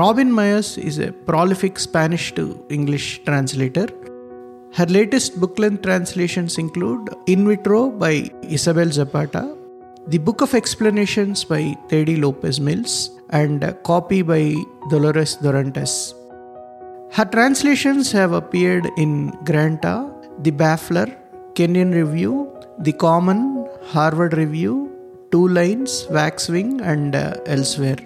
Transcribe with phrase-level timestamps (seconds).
[0.00, 3.88] Robin Myers is a prolific Spanish to English translator.
[4.72, 9.54] Her latest book length translations include In Vitro by Isabel Zapata,
[10.06, 14.54] The Book of Explanations by Tedi López Mills, and Copy by
[14.88, 16.14] Dolores Dorantes.
[17.10, 21.14] Her translations have appeared in Granta, The Baffler,
[21.54, 24.90] Kenyon Review, The Common, Harvard Review,
[25.30, 27.98] Two Lines, Waxwing, and uh, elsewhere.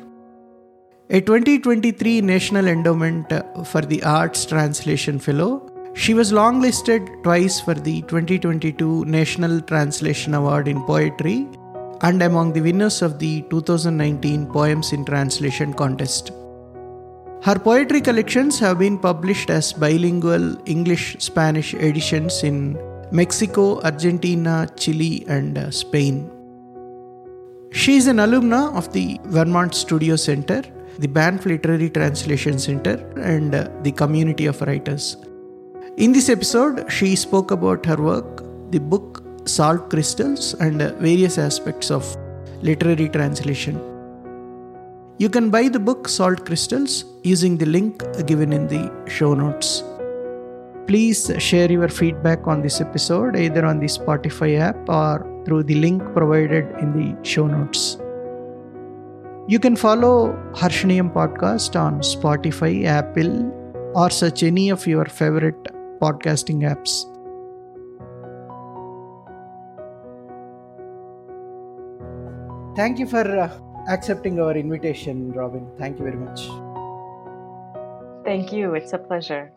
[1.09, 3.33] A 2023 National Endowment
[3.64, 10.66] for the Arts Translation Fellow, she was longlisted twice for the 2022 National Translation Award
[10.66, 11.47] in Poetry
[12.00, 16.33] and among the winners of the 2019 Poems in Translation contest.
[17.41, 22.77] Her poetry collections have been published as bilingual English Spanish editions in
[23.12, 26.28] Mexico, Argentina, Chile, and Spain.
[27.70, 30.64] She is an alumna of the Vermont Studio Center,
[30.98, 35.16] the Banff Literary Translation Center, and uh, the Community of Writers.
[35.97, 41.39] In this episode, she spoke about her work, the book Salt Crystals, and uh, various
[41.39, 42.17] aspects of
[42.62, 43.80] literary translation.
[45.19, 49.83] You can buy the book Salt Crystals using the link given in the show notes.
[50.86, 55.74] Please share your feedback on this episode either on the Spotify app or through the
[55.74, 57.98] link provided in the show notes.
[59.48, 63.52] You can follow Harshaneeyam podcast on Spotify, Apple,
[63.94, 65.62] or search any of your favorite
[66.00, 67.05] podcasting apps.
[72.74, 73.56] Thank you for uh,
[73.89, 75.70] accepting our invitation, Robin.
[75.78, 76.48] Thank you very much.
[78.24, 78.74] Thank you.
[78.74, 79.52] It's a pleasure.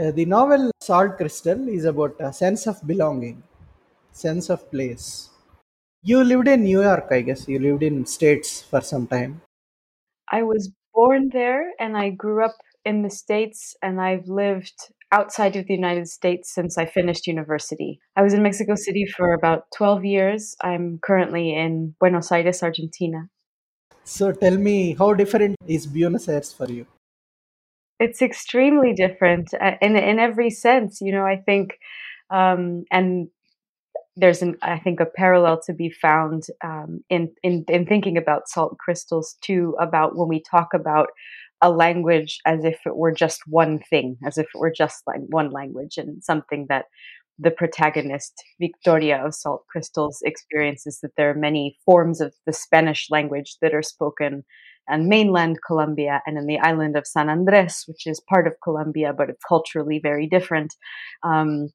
[0.00, 3.42] Uh, the novel Salt Crystal is about a sense of belonging,
[4.12, 5.28] sense of place.
[6.04, 7.46] You lived in New York, I guess.
[7.46, 9.40] You lived in States for some time.
[10.32, 14.74] I was born there and I grew up in the States and I've lived
[15.12, 18.00] outside of the United States since I finished university.
[18.16, 20.56] I was in Mexico City for about 12 years.
[20.60, 23.28] I'm currently in Buenos Aires, Argentina.
[24.02, 26.86] So tell me, how different is Buenos Aires for you?
[28.00, 31.00] It's extremely different uh, in in every sense.
[31.00, 31.78] You know, I think,
[32.30, 33.28] um, and
[34.16, 38.48] there's an I think a parallel to be found um, in in in thinking about
[38.48, 39.74] salt crystals too.
[39.80, 41.08] About when we talk about
[41.62, 45.20] a language as if it were just one thing, as if it were just like
[45.28, 46.86] one language, and something that
[47.38, 53.08] the protagonist Victoria of Salt Crystals experiences that there are many forms of the Spanish
[53.10, 54.44] language that are spoken
[54.88, 59.12] on mainland Colombia and in the island of San Andres, which is part of Colombia,
[59.16, 60.74] but it's culturally very different.
[61.22, 61.70] Um,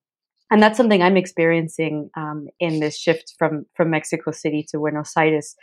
[0.49, 5.15] and that's something I'm experiencing um, in this shift from from Mexico City to Buenos
[5.17, 5.55] Aires,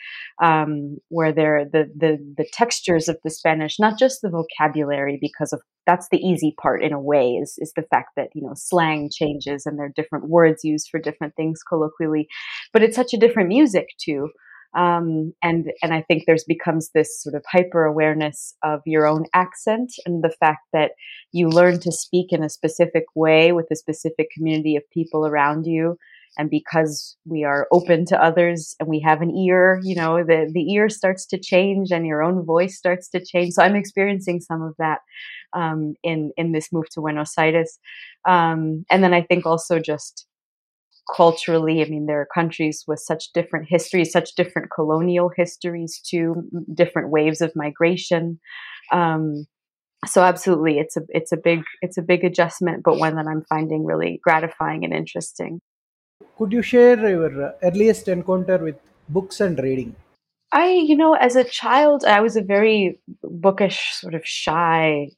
[0.42, 5.52] um, where there the the the textures of the Spanish, not just the vocabulary, because
[5.52, 8.54] of that's the easy part in a way, is is the fact that you know
[8.54, 12.28] slang changes and there are different words used for different things colloquially,
[12.72, 14.28] but it's such a different music too.
[14.74, 19.26] Um, and and I think there's becomes this sort of hyper awareness of your own
[19.32, 20.92] accent and the fact that
[21.32, 25.66] you learn to speak in a specific way with a specific community of people around
[25.66, 25.96] you.
[26.36, 30.50] And because we are open to others and we have an ear, you know, the,
[30.52, 33.54] the ear starts to change and your own voice starts to change.
[33.54, 34.98] So I'm experiencing some of that
[35.52, 37.78] um, in in this move to Buenos Aires.
[38.24, 40.26] Um, and then I think also just
[41.14, 41.82] culturally.
[41.82, 47.10] I mean, there are countries with such different histories, such different colonial histories too, different
[47.10, 48.38] waves of migration.
[48.92, 49.46] Um,
[50.06, 53.44] so absolutely, it's a it's a big it's a big adjustment, but one that I'm
[53.48, 55.60] finding really gratifying and interesting.
[56.36, 58.76] Could you share your earliest encounter with
[59.08, 59.96] books and reading?
[60.52, 65.08] I, you know, as a child, I was a very bookish, sort of shy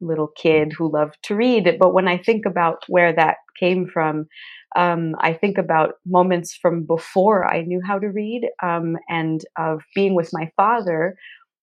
[0.00, 1.76] little kid who loved to read.
[1.78, 4.28] But when I think about where that came from,
[4.76, 9.82] um, I think about moments from before I knew how to read um, and of
[9.94, 11.16] being with my father,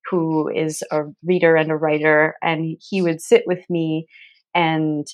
[0.09, 4.07] who is a reader and a writer, and he would sit with me
[4.53, 5.07] and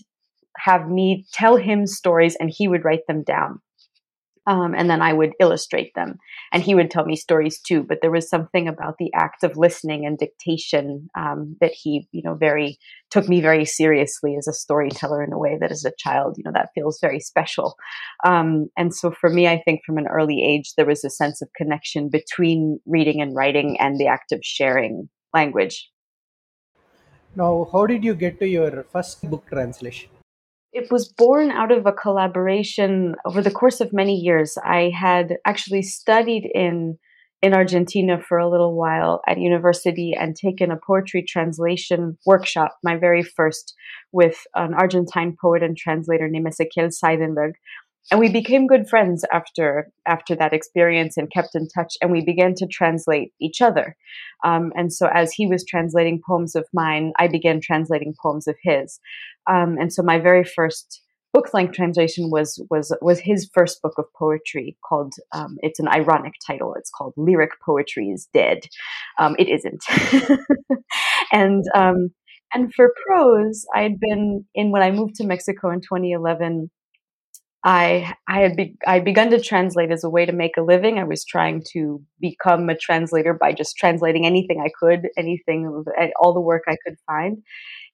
[0.57, 3.59] have me tell him stories and he would write them down.
[4.47, 6.17] Um, and then I would illustrate them.
[6.51, 7.83] And he would tell me stories too.
[7.83, 12.23] But there was something about the act of listening and dictation um, that he, you
[12.23, 12.79] know, very
[13.11, 16.43] took me very seriously as a storyteller in a way that, as a child, you
[16.43, 17.75] know, that feels very special.
[18.25, 21.41] Um, and so for me, I think from an early age there was a sense
[21.41, 25.89] of connection between reading and writing and the act of sharing language.
[27.35, 30.09] Now, how did you get to your first book translation?
[30.73, 34.57] It was born out of a collaboration over the course of many years.
[34.63, 36.97] I had actually studied in
[37.41, 42.95] in Argentina for a little while at university and taken a poetry translation workshop, my
[42.95, 43.73] very first,
[44.11, 47.53] with an Argentine poet and translator named Ezequiel Zaidenwerg.
[48.09, 51.93] And we became good friends after after that experience and kept in touch.
[52.01, 53.95] And we began to translate each other.
[54.43, 58.55] Um, and so, as he was translating poems of mine, I began translating poems of
[58.63, 58.99] his.
[59.47, 61.01] Um, and so, my very first
[61.33, 65.87] book length translation was was was his first book of poetry called um, it's an
[65.87, 68.59] ironic title it's called lyric poetry is dead
[69.17, 69.83] um, it isn't
[71.31, 72.09] and um,
[72.53, 76.69] and for prose i had been in when i moved to mexico in 2011
[77.63, 80.97] I I had be, I begun to translate as a way to make a living.
[80.97, 85.83] I was trying to become a translator by just translating anything I could, anything,
[86.19, 87.37] all the work I could find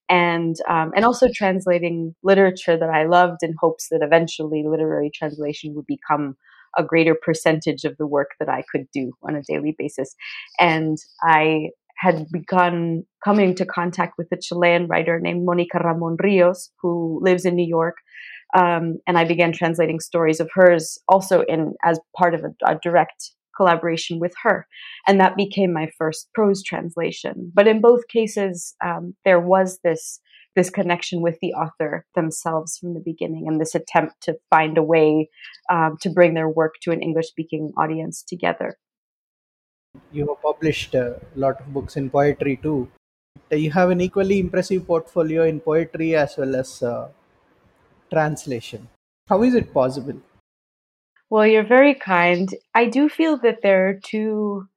[0.09, 5.73] and um, and also translating literature that I loved in hopes that eventually literary translation
[5.75, 6.35] would become
[6.77, 10.15] a greater percentage of the work that I could do on a daily basis.
[10.59, 16.69] And I had begun coming into contact with a Chilean writer named Monica Ramon Rios,
[16.81, 17.95] who lives in New York.
[18.55, 22.79] Um, and I began translating stories of hers also in as part of a, a
[22.81, 24.67] direct collaboration with her.
[25.07, 27.51] And that became my first prose translation.
[27.53, 30.21] But in both cases, um, there was this
[30.55, 34.81] this connection with the author themselves from the beginning and this attempt to find a
[34.81, 35.29] way
[35.69, 38.75] um, to bring their work to an English speaking audience together.
[40.11, 42.89] You have published a lot of books in poetry too.
[43.51, 47.09] You have an equally impressive portfolio in poetry as well as uh,
[48.09, 48.87] translation.
[49.27, 50.21] How is it possible?
[51.29, 52.49] Well, you're very kind.
[52.73, 54.67] I do feel that there are two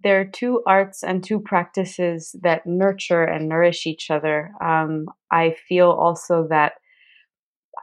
[0.00, 4.52] there are two arts and two practices that nurture and nourish each other.
[4.62, 6.74] Um, I feel also that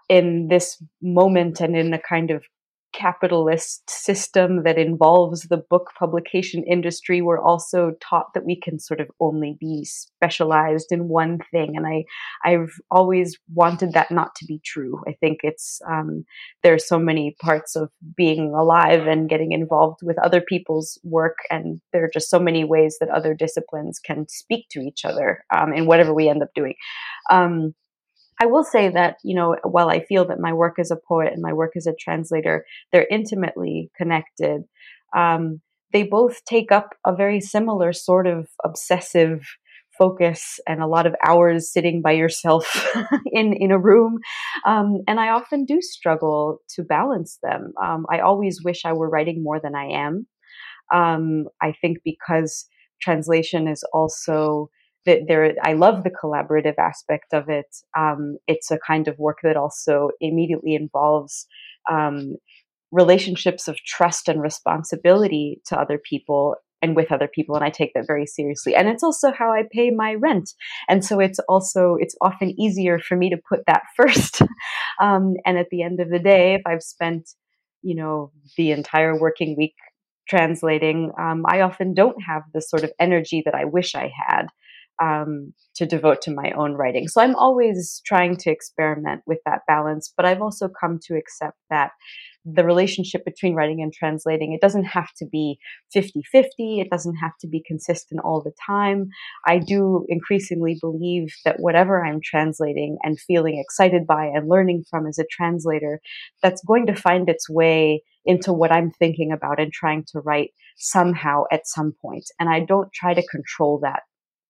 [0.07, 2.43] in this moment and in a kind of
[2.93, 9.01] capitalist system that involves the book publication industry, we're also taught that we can sort
[9.01, 11.73] of only be specialized in one thing.
[11.75, 12.05] And I,
[12.45, 15.01] I've always wanted that not to be true.
[15.07, 16.23] I think it's, um,
[16.61, 21.37] there are so many parts of being alive and getting involved with other people's work.
[21.49, 25.43] And there are just so many ways that other disciplines can speak to each other
[25.55, 26.75] um, in whatever we end up doing.
[27.31, 27.73] Um,
[28.39, 31.31] I will say that, you know, while I feel that my work as a poet
[31.33, 34.63] and my work as a translator, they're intimately connected,
[35.15, 39.45] um, they both take up a very similar sort of obsessive
[39.97, 42.87] focus and a lot of hours sitting by yourself
[43.31, 44.17] in in a room.
[44.65, 47.73] Um, and i often do struggle to balance them.
[47.81, 50.25] Um, i always wish i were writing more than i am.
[50.93, 52.65] Um, i think because
[53.01, 54.69] translation is also
[55.05, 57.67] that there i love the collaborative aspect of it.
[57.97, 61.45] Um, it's a kind of work that also immediately involves
[61.91, 62.35] um,
[62.91, 67.93] relationships of trust and responsibility to other people and with other people and i take
[67.93, 68.75] that very seriously.
[68.75, 70.51] And it's also how i pay my rent.
[70.87, 74.41] And so it's also it's often easier for me to put that first.
[75.01, 77.29] Um, and at the end of the day if i've spent
[77.81, 79.75] you know the entire working week
[80.27, 84.47] translating um, i often don't have the sort of energy that i wish i had
[85.03, 87.07] um, to devote to my own writing.
[87.07, 91.57] So I'm always trying to experiment with that balance, but I've also come to accept
[91.69, 91.91] that
[92.45, 95.57] the relationship between writing and translating it doesn't have to be
[95.95, 96.43] 50-50
[96.81, 99.07] it doesn't have to be consistent all the time
[99.47, 105.07] i do increasingly believe that whatever i'm translating and feeling excited by and learning from
[105.07, 106.01] as a translator
[106.41, 110.51] that's going to find its way into what i'm thinking about and trying to write
[110.75, 112.25] somehow at some point.
[112.41, 114.01] and i don't try to control that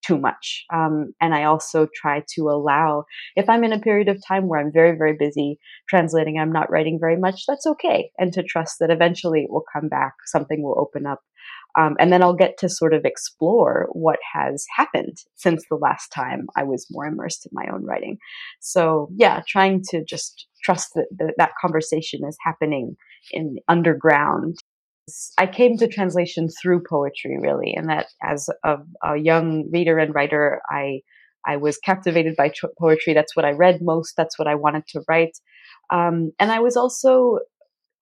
[0.05, 0.65] too much.
[0.74, 3.05] Um, and I also try to allow,
[3.36, 5.57] if I'm in a period of time where I'm very, very busy
[5.89, 8.12] translating, I'm not writing very much, that's okay.
[8.17, 11.22] And to trust that eventually it will come back, something will open up.
[11.77, 16.10] Um, and then I'll get to sort of explore what has happened since the last
[16.10, 18.17] time I was more immersed in my own writing.
[18.60, 22.95] So, yeah, trying to just trust that, that that conversation is happening
[23.31, 24.57] in underground
[25.38, 30.13] I came to translation through poetry, really, and that as a, a young reader and
[30.15, 31.01] writer, I
[31.45, 33.13] I was captivated by poetry.
[33.13, 34.15] That's what I read most.
[34.15, 35.38] That's what I wanted to write,
[35.89, 37.39] um, and I was also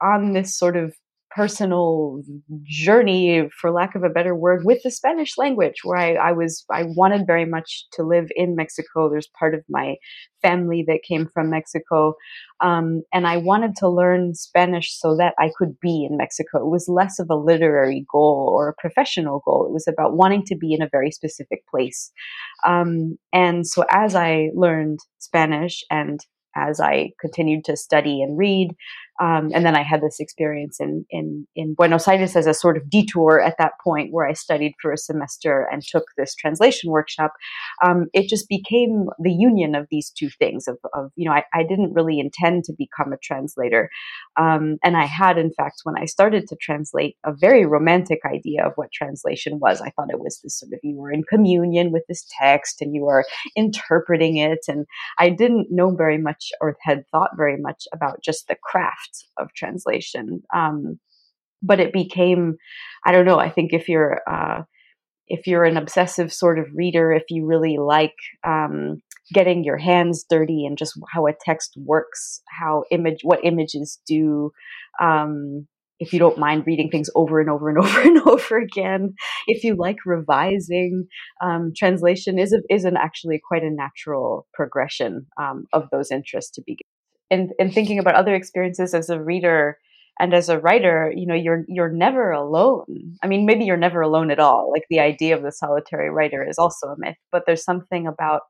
[0.02, 0.94] on this sort of
[1.36, 2.22] personal
[2.64, 6.66] journey, for lack of a better word, with the Spanish language, where I, I, was,
[6.70, 9.10] I wanted very much to live in Mexico.
[9.10, 9.96] There's part of my
[10.42, 12.16] family that came from Mexico.
[12.60, 16.60] Um, and I wanted to learn Spanish so that I could be in Mexico.
[16.60, 19.66] It was less of a literary goal or a professional goal.
[19.66, 22.12] It was about wanting to be in a very specific place.
[22.66, 26.20] Um, and so as I learned Spanish and
[26.56, 28.76] as I continued to study and read,
[29.22, 32.76] Um, and then I had this experience in, in, in Buenos Aires as a sort
[32.76, 36.90] of detour at that point where I studied for a semester and took this translation
[36.90, 37.34] workshop.
[37.86, 41.44] Um, it just became the union of these two things of, of you know, I,
[41.54, 43.92] I didn't really intend to become a translator.
[44.38, 48.66] Um, and I had, in fact, when I started to translate, a very romantic idea
[48.66, 49.82] of what translation was.
[49.82, 52.96] I thought it was this sort of, you were in communion with this text and
[52.96, 53.26] you were
[53.56, 54.62] interpreting it.
[54.68, 54.88] And
[55.20, 59.54] I didn't know very much or had thought very much about just the craft of
[59.56, 60.42] translation.
[60.56, 61.00] Um,
[61.64, 62.56] but it became,
[63.06, 64.64] I don't know, I think if you're, uh,
[65.28, 68.16] if you're an obsessive sort of reader, if you really like
[68.46, 69.02] um,
[69.34, 74.52] getting your hands dirty and just how a text works, how image, what images do,
[75.00, 75.68] um,
[76.02, 79.14] if you don't mind reading things over and over and over and over again,
[79.48, 81.08] if you like revising,
[81.42, 86.52] um, translation is a, is an actually quite a natural progression um, of those interests
[86.52, 86.91] to begin.
[87.32, 89.80] And, and thinking about other experiences as a reader
[90.22, 93.18] and as a writer, you know, you're you're never alone.
[93.24, 94.70] I mean, maybe you're never alone at all.
[94.72, 98.42] Like the idea of the solitary writer is also a myth, but there's something about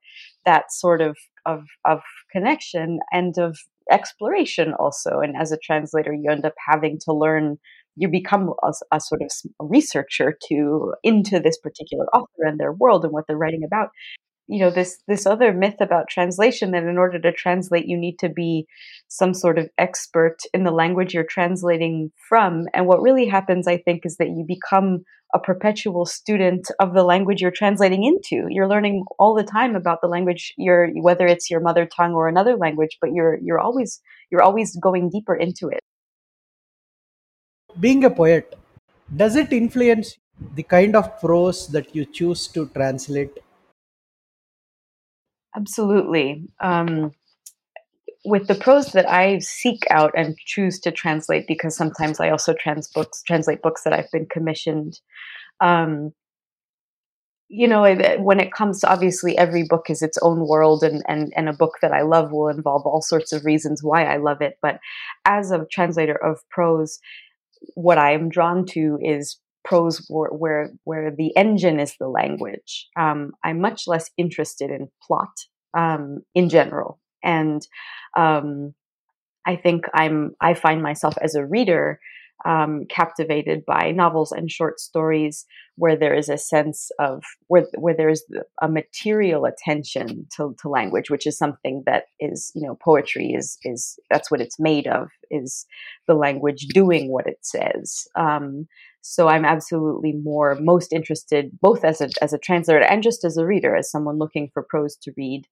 [0.46, 3.58] that sort of of of connection and of
[3.90, 5.20] exploration also.
[5.20, 7.58] And as a translator, you end up having to learn.
[7.96, 13.06] You become a, a sort of researcher to into this particular author and their world
[13.06, 13.90] and what they're writing about
[14.52, 18.20] you know this this other myth about translation that in order to translate you need
[18.20, 18.68] to be
[19.08, 22.66] some sort of expert in the language you're translating from.
[22.74, 25.04] And what really happens i think is that you become
[25.34, 28.48] a perpetual student of the language you're translating into.
[28.50, 32.28] You're learning all the time about the language you're whether it's your mother tongue or
[32.28, 35.80] another language but you're you're always you're always going deeper into it.
[37.80, 38.54] Being a poet
[39.16, 40.18] does it influence
[40.56, 43.40] the kind of prose that you choose to translate
[45.56, 46.48] Absolutely.
[46.62, 47.12] Um,
[48.24, 52.54] with the prose that I seek out and choose to translate, because sometimes I also
[52.54, 55.00] trans books, translate books that I've been commissioned.
[55.60, 56.14] Um,
[57.50, 57.84] you know,
[58.20, 61.54] when it comes to obviously every book is its own world, and, and, and a
[61.54, 64.58] book that I love will involve all sorts of reasons why I love it.
[64.62, 64.80] But
[65.26, 67.00] as a translator of prose,
[67.74, 72.88] what I am drawn to is prose where, where, the engine is the language.
[72.98, 75.34] Um, I'm much less interested in plot
[75.78, 77.66] um, in general, and
[78.18, 78.74] um,
[79.46, 82.00] I think I'm I find myself as a reader
[82.46, 87.96] um, captivated by novels and short stories where there is a sense of where where
[87.96, 88.24] there is
[88.62, 93.58] a material attention to, to language, which is something that is you know poetry is
[93.64, 95.66] is that's what it's made of is
[96.08, 98.08] the language doing what it says.
[99.02, 103.38] So I'm absolutely more most interested both as a as a translator and just as
[103.38, 105.46] a reader, as someone looking for prose to read.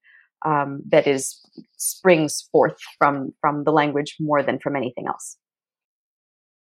[0.46, 1.38] Um, that is
[1.77, 5.36] springs forth from from the language more than from anything else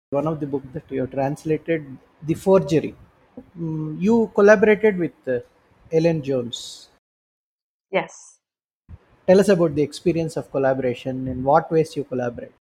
[0.10, 1.86] one of the books that you have translated,
[2.24, 2.96] The Forgery.
[3.60, 5.40] Mm, you collaborated with uh,
[5.92, 6.88] Ellen Jones.
[7.92, 8.40] Yes.
[9.28, 11.28] Tell us about the experience of collaboration.
[11.28, 12.54] In what ways you collaborate?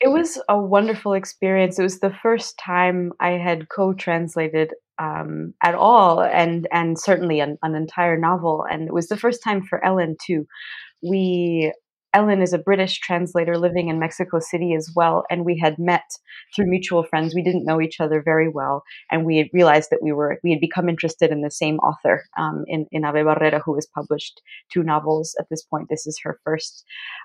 [0.00, 1.78] It was a wonderful experience.
[1.78, 7.58] It was the first time I had co-translated um, at all, and and certainly an,
[7.62, 8.64] an entire novel.
[8.70, 10.46] And it was the first time for Ellen too.
[11.02, 11.72] We
[12.16, 16.08] Ellen is a British translator living in Mexico City as well, and we had met
[16.54, 17.34] through mutual friends.
[17.34, 20.50] We didn't know each other very well, and we had realized that we were we
[20.50, 24.40] had become interested in the same author um, in in Ave Barrera, who has published
[24.72, 25.88] two novels at this point.
[25.90, 26.84] This is her first,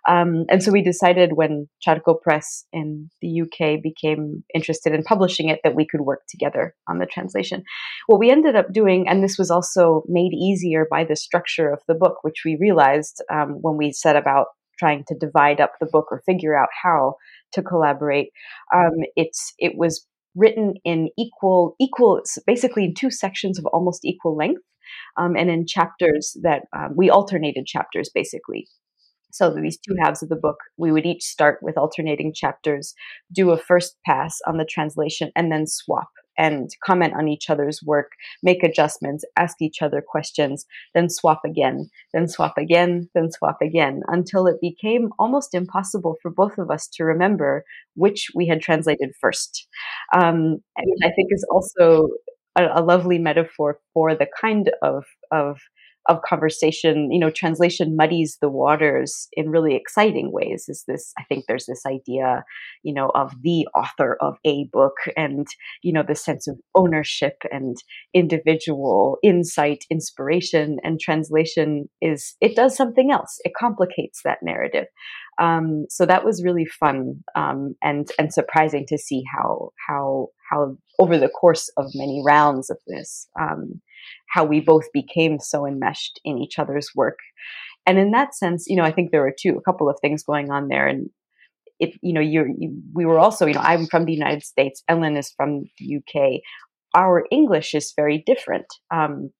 [0.09, 5.47] um, and so we decided when Charco Press in the UK became interested in publishing
[5.47, 7.63] it that we could work together on the translation.
[8.07, 11.79] What we ended up doing, and this was also made easier by the structure of
[11.87, 14.47] the book, which we realized um, when we set about
[14.81, 17.13] trying to divide up the book or figure out how
[17.53, 18.29] to collaborate.
[18.75, 24.35] Um, it's it was written in equal equal basically in two sections of almost equal
[24.35, 24.63] length,
[25.17, 28.67] um, and in chapters that um, we alternated chapters basically.
[29.33, 32.93] So these two halves of the book, we would each start with alternating chapters,
[33.31, 36.09] do a first pass on the translation, and then swap
[36.41, 41.87] and comment on each other's work, make adjustments, ask each other questions, then swap again,
[42.13, 46.87] then swap again, then swap again, until it became almost impossible for both of us
[46.87, 49.67] to remember which we had translated first.
[50.15, 52.07] Um, and I think is also
[52.55, 55.59] a, a lovely metaphor for the kind of of
[56.09, 61.23] of conversation you know translation muddies the waters in really exciting ways is this i
[61.23, 62.43] think there's this idea
[62.83, 65.47] you know of the author of a book and
[65.83, 67.77] you know the sense of ownership and
[68.13, 73.39] individual insight inspiration and translation is it does something else.
[73.43, 74.85] It complicates that narrative.
[75.39, 80.77] Um, so that was really fun um, and and surprising to see how how how
[80.99, 83.81] over the course of many rounds of this, um,
[84.29, 87.17] how we both became so enmeshed in each other's work.
[87.85, 90.23] And in that sense, you know, I think there were two, a couple of things
[90.23, 90.87] going on there.
[90.87, 91.09] And
[91.79, 94.83] if, you know, you're, you, we were also, you know, I'm from the United States,
[94.87, 96.41] Ellen is from the UK.
[96.93, 98.67] Our English is very different.
[98.91, 99.31] Um,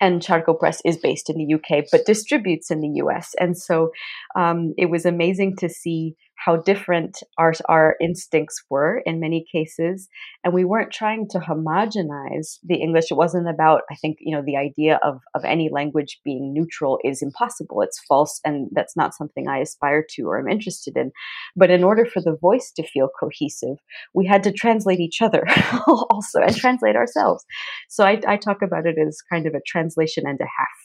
[0.00, 3.34] and Charco Press is based in the UK, but distributes in the US.
[3.38, 3.90] And so
[4.34, 6.14] um, it was amazing to see
[6.44, 10.08] how different our, our instincts were in many cases.
[10.42, 13.10] And we weren't trying to homogenize the English.
[13.10, 16.98] It wasn't about, I think, you know, the idea of, of any language being neutral
[17.04, 17.82] is impossible.
[17.82, 18.40] It's false.
[18.42, 21.12] And that's not something I aspire to or am interested in.
[21.56, 23.76] But in order for the voice to feel cohesive,
[24.14, 25.44] we had to translate each other
[25.86, 27.44] also and translate ourselves.
[27.90, 30.78] So I, I talk about it as kind of a translation and a half.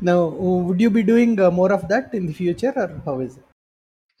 [0.00, 3.36] Now, would you be doing uh, more of that in the future, or how is
[3.36, 3.42] it?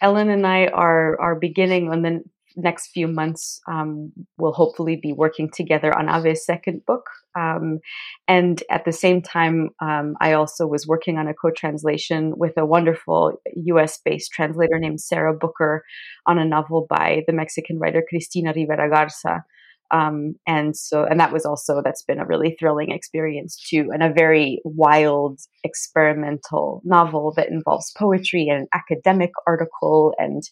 [0.00, 2.22] Ellen and I are are beginning on the
[2.56, 3.60] next few months.
[3.68, 7.80] Um, we'll hopefully be working together on Ave's second book, um,
[8.26, 12.66] and at the same time, um, I also was working on a co-translation with a
[12.66, 15.84] wonderful U.S.-based translator named Sarah Booker
[16.26, 19.44] on a novel by the Mexican writer Cristina Rivera Garza.
[19.90, 24.02] Um, and so, and that was also, that's been a really thrilling experience too, and
[24.02, 30.42] a very wild experimental novel that involves poetry and academic article and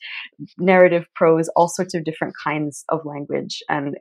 [0.59, 3.63] narrative prose, all sorts of different kinds of language.
[3.69, 3.97] And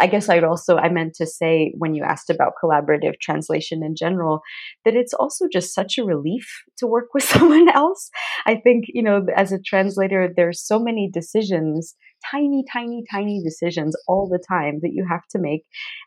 [0.00, 3.94] I guess I'd also, I meant to say when you asked about collaborative translation in
[3.96, 4.40] general,
[4.84, 6.46] that it's also just such a relief
[6.78, 8.10] to work with someone else.
[8.46, 11.94] I think, you know, as a translator, there's so many decisions,
[12.30, 15.62] tiny, tiny, tiny decisions all the time that you have to make.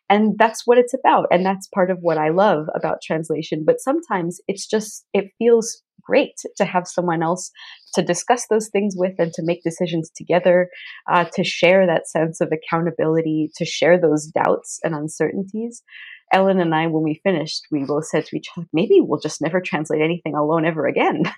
[0.09, 1.27] And that's what it's about.
[1.31, 3.63] And that's part of what I love about translation.
[3.65, 7.51] But sometimes it's just, it feels great to have someone else
[7.93, 10.69] to discuss those things with and to make decisions together,
[11.11, 15.83] uh, to share that sense of accountability, to share those doubts and uncertainties.
[16.31, 19.41] Ellen and I, when we finished, we both said to each other, maybe we'll just
[19.41, 21.23] never translate anything alone ever again.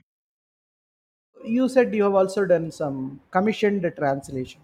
[1.44, 4.62] You said you have also done some commissioned translation.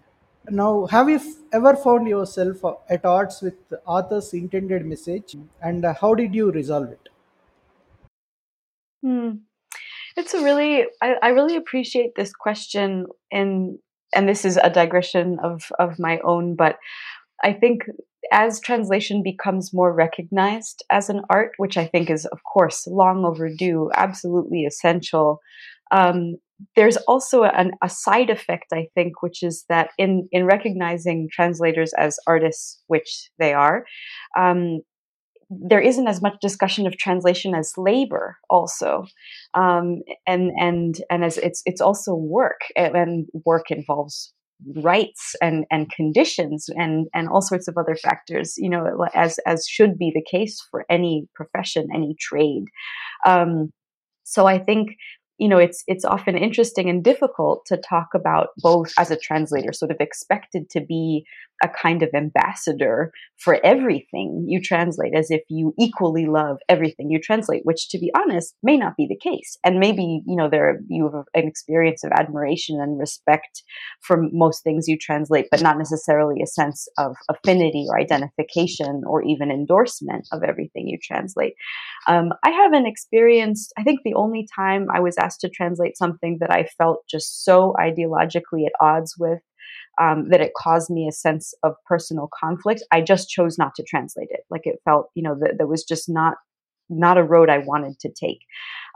[0.48, 5.36] Now, have you f- ever found yourself uh, at odds with the author's intended message
[5.60, 7.08] and uh, how did you resolve it?
[9.02, 9.30] Hmm.
[10.18, 13.78] It's a really, I, I really appreciate this question, and
[14.14, 16.76] and this is a digression of of my own, but
[17.44, 17.84] I think
[18.32, 23.24] as translation becomes more recognized as an art, which I think is, of course, long
[23.24, 25.38] overdue, absolutely essential.
[25.92, 26.34] Um,
[26.74, 31.92] there's also an, a side effect, I think, which is that in in recognizing translators
[31.94, 33.84] as artists, which they are,
[34.36, 34.80] um,
[35.50, 39.06] there isn't as much discussion of translation as labor also.
[39.54, 44.32] Um, and and and as it's it's also work and work involves
[44.76, 49.66] rights and and conditions and and all sorts of other factors you know as as
[49.68, 52.64] should be the case for any profession any trade.
[53.26, 53.72] Um,
[54.24, 54.90] so i think
[55.38, 59.72] you know it's it's often interesting and difficult to talk about both as a translator
[59.72, 61.24] sort of expected to be
[61.62, 67.20] a kind of ambassador for everything you translate as if you equally love everything you
[67.20, 69.56] translate which to be honest may not be the case.
[69.64, 73.62] And maybe you know there you have an experience of admiration and respect
[74.00, 79.22] for most things you translate but not necessarily a sense of affinity or identification or
[79.22, 81.54] even endorsement of everything you translate.
[82.06, 86.38] Um, i haven't experienced i think the only time i was asked to translate something
[86.40, 89.40] that i felt just so ideologically at odds with
[90.00, 93.82] um, that it caused me a sense of personal conflict, I just chose not to
[93.82, 94.40] translate it.
[94.50, 96.36] Like it felt, you know, that there was just not
[96.90, 98.38] not a road I wanted to take.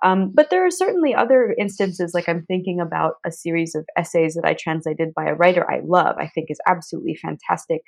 [0.02, 4.34] Um, but there are certainly other instances, like I'm thinking about a series of essays
[4.34, 7.82] that I translated by a writer I love, I think is absolutely fantastic.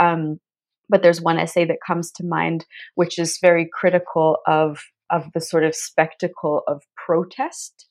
[0.00, 0.40] Um,
[0.88, 5.40] but there's one essay that comes to mind, which is very critical of of the
[5.40, 7.89] sort of spectacle of protest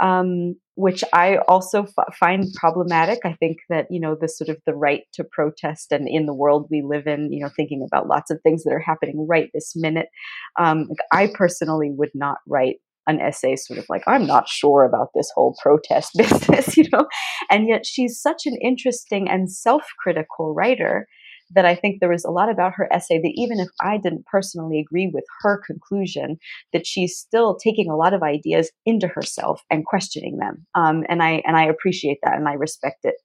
[0.00, 3.20] um, which I also f- find problematic.
[3.24, 6.34] I think that you know the sort of the right to protest, and in the
[6.34, 9.50] world we live in, you know, thinking about lots of things that are happening right
[9.52, 10.08] this minute.
[10.58, 12.76] Um, I personally would not write
[13.08, 17.06] an essay sort of like i'm not sure about this whole protest business you know
[17.50, 21.08] and yet she's such an interesting and self-critical writer
[21.54, 24.26] that I think there was a lot about her essay that even if I didn't
[24.26, 26.38] personally agree with her conclusion,
[26.72, 30.66] that she's still taking a lot of ideas into herself and questioning them.
[30.74, 33.16] Um, and I and I appreciate that and I respect it.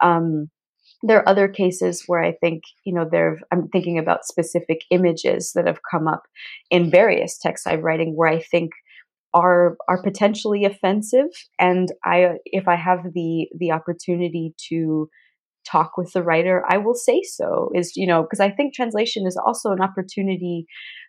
[0.00, 0.50] Um,
[1.02, 5.52] there are other cases where I think, you know, there I'm thinking about specific images
[5.54, 6.22] that have come up
[6.70, 8.72] in various texts I'm writing where I think
[9.34, 11.26] are are potentially offensive
[11.58, 15.08] and i if i have the the opportunity to
[15.64, 19.26] talk with the writer i will say so is you know because i think translation
[19.26, 20.66] is also an opportunity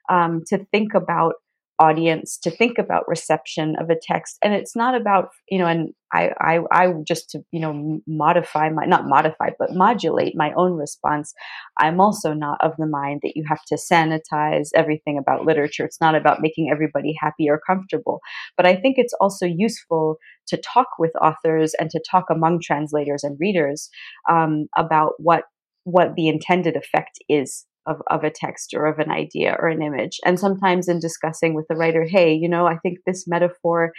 [0.10, 1.34] um, to think about
[1.80, 4.38] audience to think about reception of a text.
[4.42, 8.70] And it's not about you know and i i, I just to you know modify
[8.70, 11.34] my not modify but modulate my own response.
[11.80, 15.84] I'm also not of the mind that you have to sanitize everything about literature.
[15.86, 18.20] It's not about making everybody happy or comfortable.
[18.58, 23.24] But i think it's also useful to talk with authors and to talk among translators
[23.24, 23.90] and readers
[24.30, 25.44] um, about what
[25.84, 29.82] what the intended effect is of, of a text or of an idea or an
[29.82, 30.20] image.
[30.26, 33.92] And sometimes in discussing with the writer, hey, you know, I think this metaphor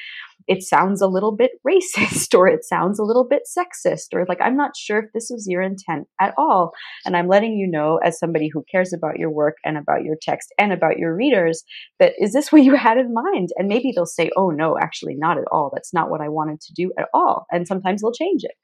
[0.49, 4.41] it sounds a little bit racist or it sounds a little bit sexist or like
[4.41, 6.73] I'm not sure if this was your intent at all.
[7.05, 10.17] And I'm letting you know as somebody who cares about your work and about your
[10.21, 11.65] text and about your readers
[11.99, 13.51] that is this what you had in mind?
[13.57, 15.71] And maybe they'll say, oh no, actually not at all.
[15.73, 17.47] That's not what I wanted to do at all.
[17.51, 18.55] And sometimes they'll change it.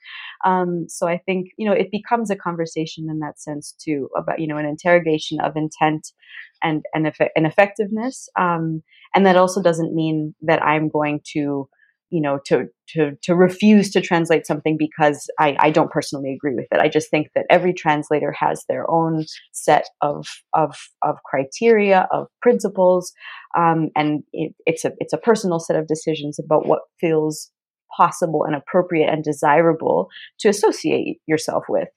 [0.44, 4.40] Um, so I think, you know, it becomes a conversation in that sense too about,
[4.40, 6.08] you know, an interrogation of intent
[6.62, 8.28] and and, eff- and effectiveness.
[8.38, 8.82] Um,
[9.14, 11.68] and that also doesn't mean that I'm going to
[12.12, 16.54] you know to to to refuse to translate something because I, I don't personally agree
[16.54, 16.78] with it.
[16.80, 22.26] I just think that every translator has their own set of of of criteria of
[22.42, 23.12] principles,
[23.56, 27.50] um, and it, it's a it's a personal set of decisions about what feels
[27.96, 30.08] possible and appropriate and desirable
[30.40, 31.88] to associate yourself with.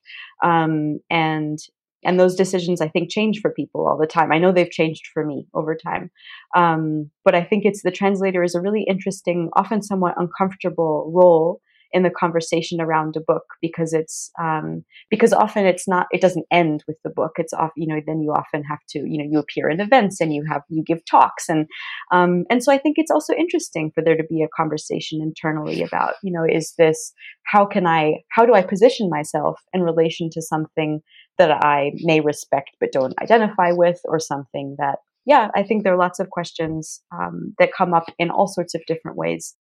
[0.44, 1.58] Um, and
[2.06, 4.32] and those decisions i think change for people all the time.
[4.32, 6.12] I know they've changed for me over time.
[6.56, 11.62] Um, but i think it's the translator is a really interesting often somewhat uncomfortable role
[11.96, 16.46] in the conversation around a book because it's um, because often it's not it doesn't
[16.52, 17.32] end with the book.
[17.38, 20.20] It's off you know then you often have to you know you appear in events
[20.20, 21.68] and you have you give talks and
[22.12, 25.82] um, and so I think it's also interesting for there to be a conversation internally
[25.82, 27.14] about you know is this
[27.46, 31.02] how can I how do I position myself in relation to something
[31.38, 35.94] that I may respect but don't identify with or something that yeah, I think there
[35.94, 39.56] are lots of questions um, that come up in all sorts of different ways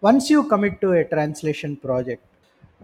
[0.00, 2.22] once you commit to a translation project,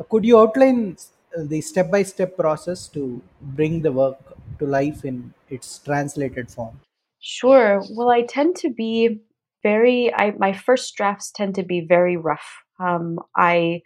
[0.09, 0.97] could you outline
[1.37, 4.19] the step by step process to bring the work
[4.59, 6.81] to life in its translated form?
[7.21, 7.83] Sure.
[7.91, 9.21] Well, I tend to be
[9.63, 12.63] very, I, my first drafts tend to be very rough.
[12.79, 13.83] Um, I,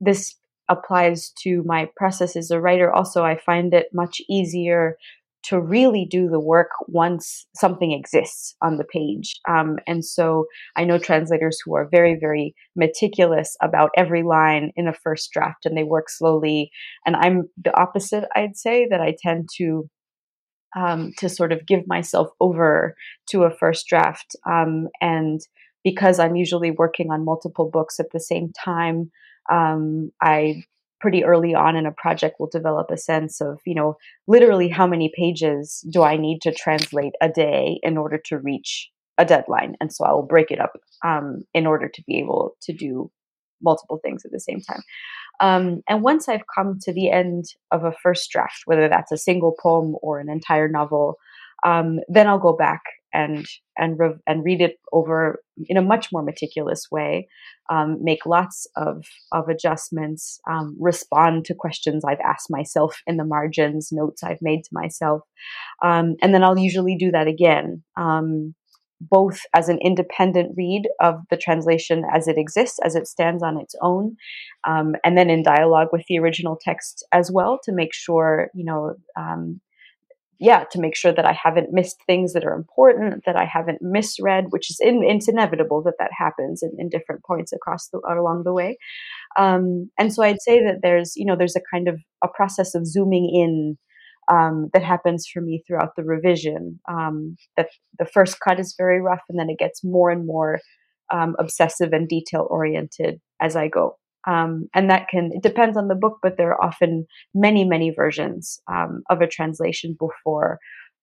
[0.00, 0.36] this
[0.68, 2.90] applies to my process as a writer.
[2.90, 4.96] Also, I find it much easier
[5.44, 9.34] to really do the work once something exists on the page.
[9.48, 14.86] Um, and so I know translators who are very, very meticulous about every line in
[14.86, 16.70] a first draft and they work slowly.
[17.04, 19.88] And I'm the opposite, I'd say, that I tend to.
[20.74, 22.96] Um, to sort of give myself over
[23.28, 24.34] to a first draft.
[24.50, 25.38] Um, and
[25.84, 29.10] because I'm usually working on multiple books at the same time,
[29.50, 30.64] um, I
[31.02, 33.96] pretty early on in a project will develop a sense of, you know,
[34.28, 38.88] literally how many pages do I need to translate a day in order to reach
[39.18, 39.74] a deadline.
[39.80, 40.72] And so I will break it up
[41.04, 43.10] um, in order to be able to do
[43.60, 44.82] multiple things at the same time.
[45.40, 49.18] Um, and once I've come to the end of a first draft, whether that's a
[49.18, 51.16] single poem or an entire novel,
[51.66, 52.82] um, then I'll go back
[53.12, 53.46] and
[53.78, 57.28] and re- and read it over in a much more meticulous way,
[57.70, 63.24] um, make lots of of adjustments, um, respond to questions I've asked myself in the
[63.24, 65.22] margins, notes I've made to myself,
[65.82, 67.82] um, and then I'll usually do that again.
[67.96, 68.54] Um,
[69.10, 73.60] both as an independent read of the translation as it exists, as it stands on
[73.60, 74.16] its own,
[74.64, 78.64] um, and then in dialogue with the original text as well to make sure, you
[78.64, 79.60] know, um,
[80.38, 83.80] yeah, to make sure that I haven't missed things that are important, that I haven't
[83.80, 88.00] misread, which is in, it's inevitable that that happens in, in different points across the
[88.08, 88.76] along the way.
[89.38, 92.74] Um, and so I'd say that there's you know there's a kind of a process
[92.74, 93.78] of zooming in
[94.30, 96.80] um, that happens for me throughout the revision.
[96.88, 97.68] Um, that
[97.98, 100.60] the first cut is very rough, and then it gets more and more
[101.12, 103.96] um, obsessive and detail oriented as I go.
[104.26, 107.90] Um, and that can it depends on the book but there are often many many
[107.90, 110.58] versions um, of a translation before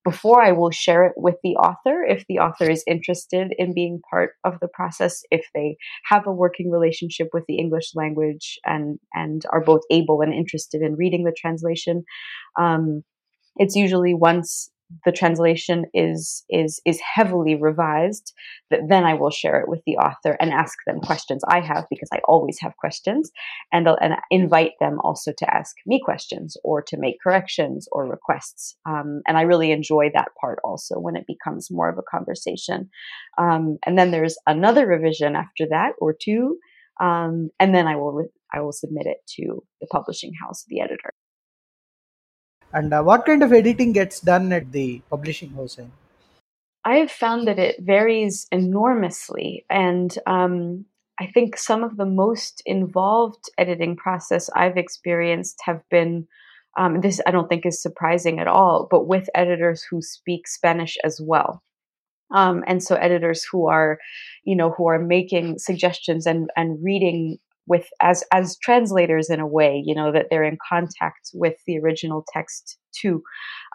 [0.05, 3.99] before i will share it with the author if the author is interested in being
[4.09, 8.99] part of the process if they have a working relationship with the english language and
[9.13, 12.03] and are both able and interested in reading the translation.
[12.57, 13.03] Um,
[13.57, 14.69] it's usually once
[15.05, 18.33] the translation is is is heavily revised
[18.71, 21.85] that then i will share it with the author and ask them questions i have
[21.89, 23.31] because i always have questions
[23.71, 28.75] and and invite them also to ask me questions or to make corrections or requests.
[28.85, 32.89] Um, and i really enjoy that part also when it becomes more of a conversation.
[33.37, 36.57] Um, and then there's another revision after that or two
[36.99, 40.81] um, and then i will re- i will submit it to the publishing house the
[40.81, 41.13] editor
[42.73, 45.77] and uh, what kind of editing gets done at the publishing house?
[46.85, 49.65] I have found that it varies enormously.
[49.69, 50.85] And um,
[51.19, 56.27] I think some of the most involved editing process I've experienced have been
[56.77, 60.97] um, this I don't think is surprising at all, but with editors who speak Spanish
[61.03, 61.63] as well.
[62.33, 63.97] Um, and so editors who are,
[64.43, 69.47] you know, who are making suggestions and, and reading with as as translators in a
[69.47, 73.21] way you know that they're in contact with the original text too.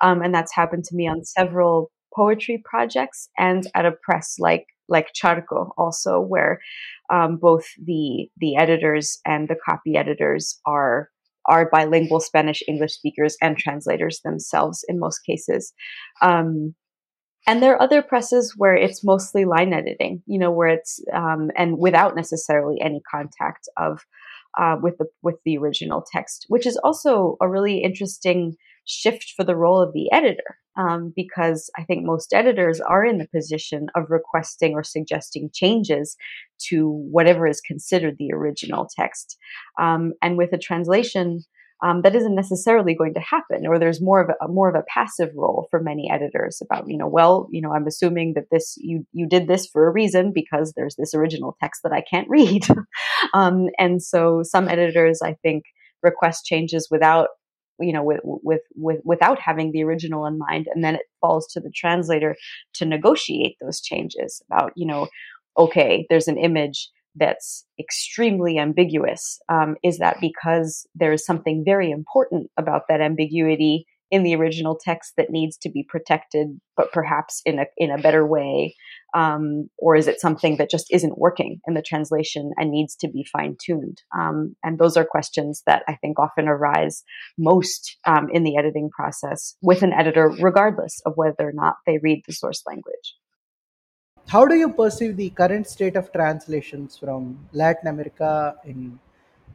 [0.02, 4.66] Um, and that's happened to me on several poetry projects and at a press like
[4.88, 6.60] like charco also where
[7.12, 11.10] um, both the the editors and the copy editors are
[11.46, 15.72] are bilingual spanish english speakers and translators themselves in most cases.
[16.22, 16.74] Um,
[17.46, 21.50] and there are other presses where it's mostly line editing, you know, where it's um,
[21.56, 24.04] and without necessarily any contact of
[24.58, 29.44] uh, with the with the original text, which is also a really interesting shift for
[29.44, 33.88] the role of the editor, um, because I think most editors are in the position
[33.94, 36.16] of requesting or suggesting changes
[36.68, 39.36] to whatever is considered the original text,
[39.78, 41.40] um, and with a translation
[41.84, 44.84] um, that isn't necessarily going to happen or there's more of a more of a
[44.88, 48.76] passive role for many editors about you know well you know i'm assuming that this
[48.78, 52.28] you you did this for a reason because there's this original text that i can't
[52.28, 52.66] read.
[53.32, 55.64] Um, and so some editors i think
[56.02, 57.28] request changes without
[57.80, 61.46] you know with, with with without having the original in mind and then it falls
[61.48, 62.36] to the translator
[62.74, 65.08] to negotiate those changes about you know
[65.58, 69.38] okay there's an image that's extremely ambiguous.
[69.48, 74.78] Um, is that because there is something very important about that ambiguity in the original
[74.80, 76.46] text that needs to be protected,
[76.76, 78.76] but perhaps in a in a better way,
[79.14, 83.08] um, or is it something that just isn't working in the translation and needs to
[83.08, 84.02] be fine tuned?
[84.16, 87.02] Um, and those are questions that I think often arise
[87.38, 91.98] most um, in the editing process with an editor, regardless of whether or not they
[92.00, 93.14] read the source language.
[94.28, 98.98] How do you perceive the current state of translations from Latin America in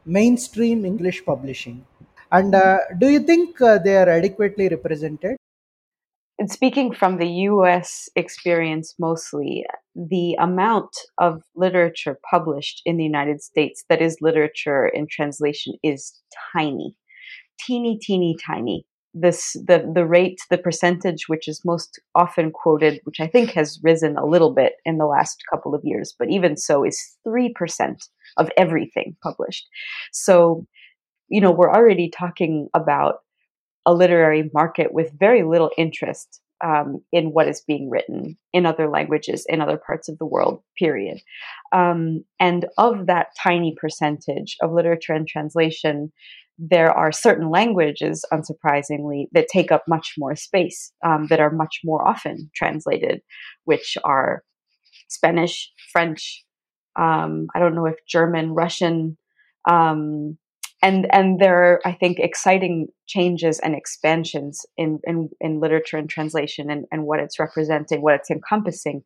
[0.06, 1.84] mainstream English publishing?
[2.32, 5.36] And uh, do you think uh, they are adequately represented?
[6.38, 13.42] And speaking from the US experience mostly, the amount of literature published in the United
[13.42, 16.18] States that is literature in translation is
[16.54, 16.94] tiny.
[17.66, 23.18] Teeny, teeny, tiny this the the rate the percentage which is most often quoted which
[23.18, 26.56] i think has risen a little bit in the last couple of years but even
[26.56, 27.96] so is 3%
[28.36, 29.68] of everything published.
[30.12, 30.66] So
[31.28, 33.16] you know we're already talking about
[33.86, 38.88] a literary market with very little interest um, in what is being written in other
[38.88, 41.18] languages in other parts of the world period.
[41.72, 46.12] Um, and of that tiny percentage of literature and translation
[46.60, 51.80] there are certain languages, unsurprisingly, that take up much more space, um, that are much
[51.84, 53.22] more often translated,
[53.64, 54.42] which are
[55.08, 56.44] Spanish, French,
[56.96, 59.16] um, I don't know if German, Russian,
[59.68, 60.36] um,
[60.82, 66.08] and and there are, I think, exciting changes and expansions in in, in literature and
[66.08, 69.02] translation and, and what it's representing, what it's encompassing.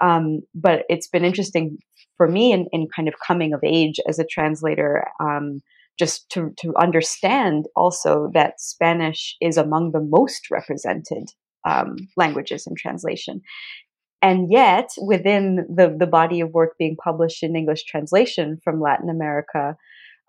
[0.00, 1.78] Um, but it's been interesting
[2.16, 5.62] for me in, in kind of coming of age as a translator um,
[5.98, 11.28] just to, to understand also that Spanish is among the most represented
[11.64, 13.40] um, languages in translation.
[14.20, 19.10] And yet, within the, the body of work being published in English translation from Latin
[19.10, 19.76] America,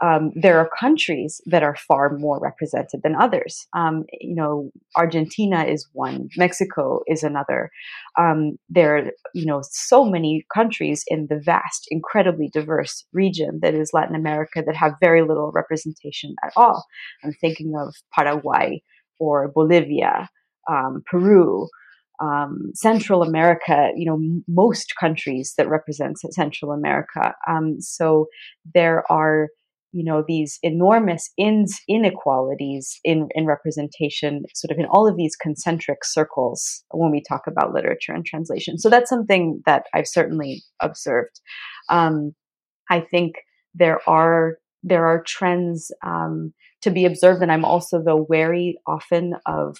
[0.03, 3.65] um, there are countries that are far more represented than others.
[3.73, 7.71] Um, you know, Argentina is one, Mexico is another.
[8.19, 13.73] Um, there are, you know, so many countries in the vast, incredibly diverse region that
[13.73, 16.85] is Latin America that have very little representation at all.
[17.23, 18.81] I'm thinking of Paraguay
[19.19, 20.29] or Bolivia,
[20.69, 21.67] um, Peru.
[22.21, 27.35] Um, Central America, you know, m- most countries that represent Central America.
[27.45, 28.27] Um, so
[28.73, 29.49] there are
[29.95, 35.37] you know these enormous ins inequalities in in representation sort of in all of these
[35.37, 38.77] concentric circles when we talk about literature and translation.
[38.77, 41.39] So that's something that i've certainly observed.
[41.89, 42.35] Um,
[42.89, 43.35] i think
[43.73, 49.33] there are there are trends um, to be observed and i'm also though wary often
[49.45, 49.77] of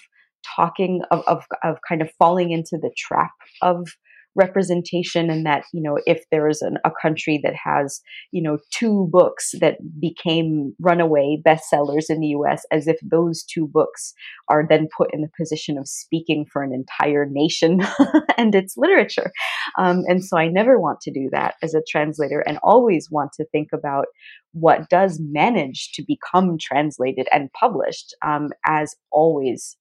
[0.56, 3.88] talking of, of of kind of falling into the trap of
[4.36, 8.00] representation and that you know if there is an, a country that has
[8.32, 13.66] you know two books that became runaway bestsellers in the US as if those two
[13.66, 14.12] books
[14.48, 17.80] are then put in the position of speaking for an entire nation
[18.36, 19.30] and its literature.
[19.78, 23.32] Um, and so I never want to do that as a translator and always want
[23.34, 24.06] to think about
[24.52, 29.76] what does manage to become translated and published um, as always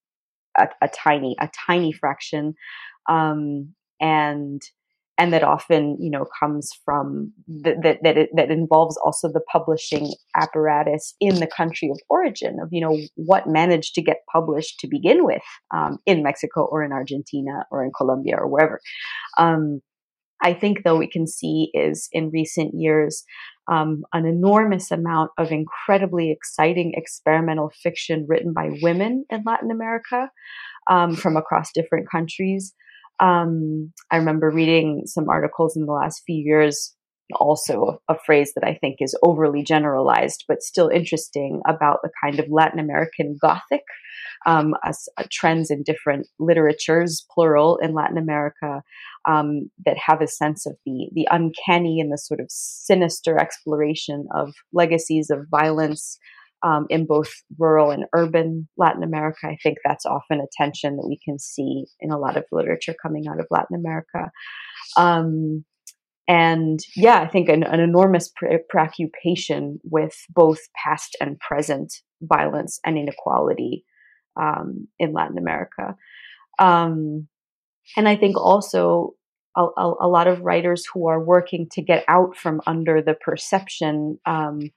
[0.58, 2.54] a, a, tiny a tiny fraction.
[3.10, 4.62] Um, and
[5.18, 9.44] and that often you know comes from the, that that it, that involves also the
[9.52, 14.80] publishing apparatus in the country of origin of you know what managed to get published
[14.80, 18.80] to begin with um, in Mexico or in Argentina or in Colombia or wherever.
[19.38, 19.82] Um,
[20.42, 23.24] I think though we can see is in recent years
[23.72, 30.30] um, an enormous amount of incredibly exciting experimental fiction written by women in Latin America
[30.90, 32.74] um, from across different countries.
[33.20, 36.94] Um, I remember reading some articles in the last few years,
[37.34, 42.40] also a, phrase that I think is overly generalized, but still interesting about the kind
[42.40, 43.82] of Latin American Gothic
[44.46, 48.84] um, as, uh, trends in different literatures, plural, in Latin America.
[49.28, 54.28] Um, that have a sense of the the uncanny and the sort of sinister exploration
[54.36, 56.20] of legacies of violence
[56.66, 59.46] um, in both rural and urban Latin America.
[59.46, 62.96] I think that's often a tension that we can see in a lot of literature
[63.00, 64.32] coming out of Latin America.
[64.98, 65.64] Um,
[66.28, 72.80] and yeah, I think an, an enormous pre- preoccupation with both past and present violence
[72.84, 73.86] and inequality
[74.36, 75.96] um, in Latin America.
[76.58, 77.28] Um,
[77.96, 79.12] and I think also
[79.56, 83.14] a, a, a, lot of writers who are working to get out from under the
[83.14, 84.72] perception um,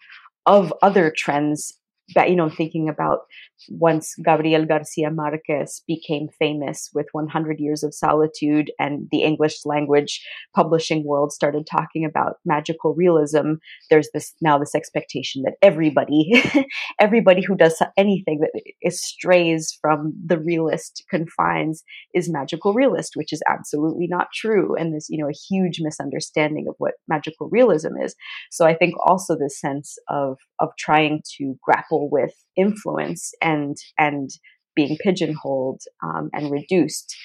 [0.44, 1.77] of other trends
[2.16, 3.20] you know thinking about
[3.68, 10.24] once Gabriel Garcia Marquez became famous with 100 Years of Solitude and the English language
[10.54, 13.54] publishing world started talking about magical realism,
[13.90, 16.42] there's this now this expectation that everybody,
[17.00, 21.82] everybody who does anything that strays from the realist confines
[22.14, 24.74] is magical realist, which is absolutely not true.
[24.76, 28.14] And there's, you know, a huge misunderstanding of what magical realism is.
[28.50, 34.30] So I think also this sense of, of trying to grapple with influence and and
[34.76, 37.16] being pigeonholed um, and reduced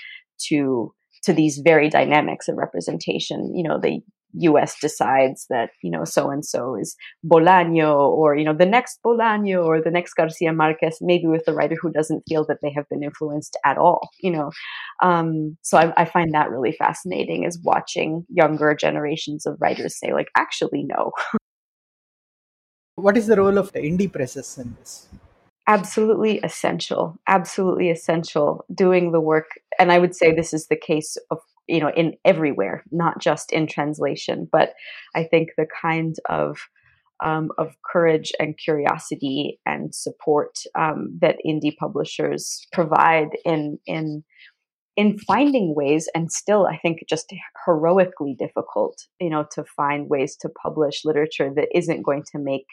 [0.48, 3.56] to to these very dynamics of representation.
[3.56, 4.02] You know, the
[4.40, 4.76] U.S.
[4.82, 9.64] decides that you know so and so is Bolaño, or you know the next Bolaño,
[9.64, 12.90] or the next Garcia Marquez, maybe with a writer who doesn't feel that they have
[12.90, 14.10] been influenced at all.
[14.22, 14.52] You know,
[15.04, 20.14] um, so I, I find that really fascinating, is watching younger generations of writers say,
[20.14, 21.12] like, actually, no.
[22.96, 25.08] What is the role of the indie presses in this?
[25.68, 29.46] absolutely essential absolutely essential doing the work
[29.80, 33.52] and i would say this is the case of you know in everywhere not just
[33.54, 34.74] in translation but
[35.16, 36.58] i think the kind of
[37.24, 44.26] um, of courage and curiosity and support um, that indie publishers provide in in
[44.96, 47.34] in finding ways and still i think just
[47.66, 52.66] heroically difficult you know to find ways to publish literature that isn't going to make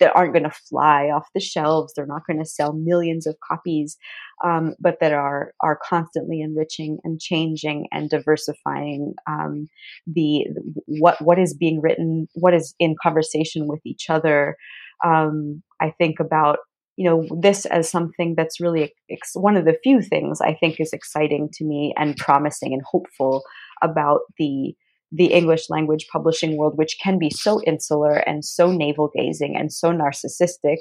[0.00, 1.92] that aren't going to fly off the shelves.
[1.94, 3.96] They're not going to sell millions of copies,
[4.44, 9.68] um, but that are are constantly enriching and changing and diversifying um,
[10.06, 10.46] the
[10.86, 14.56] what what is being written, what is in conversation with each other.
[15.04, 16.58] Um, I think about
[16.96, 20.80] you know this as something that's really ex- one of the few things I think
[20.80, 23.42] is exciting to me and promising and hopeful
[23.82, 24.74] about the
[25.16, 29.72] the English language publishing world, which can be so insular and so navel gazing and
[29.72, 30.78] so narcissistic,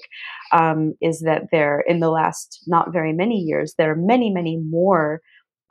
[0.52, 4.58] um, is that there, in the last not very many years, there are many, many
[4.58, 5.22] more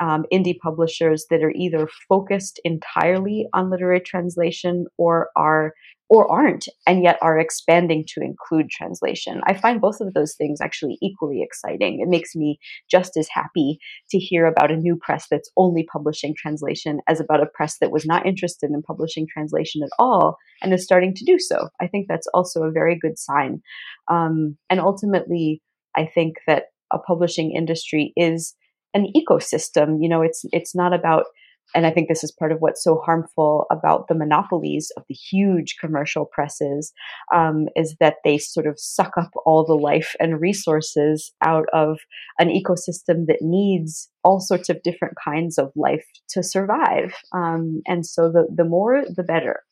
[0.03, 5.73] um, indie publishers that are either focused entirely on literary translation or are
[6.09, 9.41] or aren't and yet are expanding to include translation.
[9.47, 12.01] I find both of those things actually equally exciting.
[12.03, 12.59] It makes me
[12.91, 13.79] just as happy
[14.11, 17.93] to hear about a new press that's only publishing translation as about a press that
[17.93, 21.69] was not interested in publishing translation at all and is starting to do so.
[21.81, 23.63] I think that's also a very good sign.
[24.11, 25.63] Um, and ultimately,
[25.97, 28.55] I think that a publishing industry is
[28.95, 29.99] an ecosystem.
[30.01, 31.27] You know, it's it's not about
[31.75, 35.15] and I think this is part of what's so harmful about the monopolies of the
[35.15, 36.93] huge commercial presses
[37.35, 42.01] um, is that they sort of suck up all the life and resources out of
[42.39, 47.15] an ecosystem that needs all sorts of different kinds of life to survive.
[47.33, 49.63] Um, and so the, the more, the better.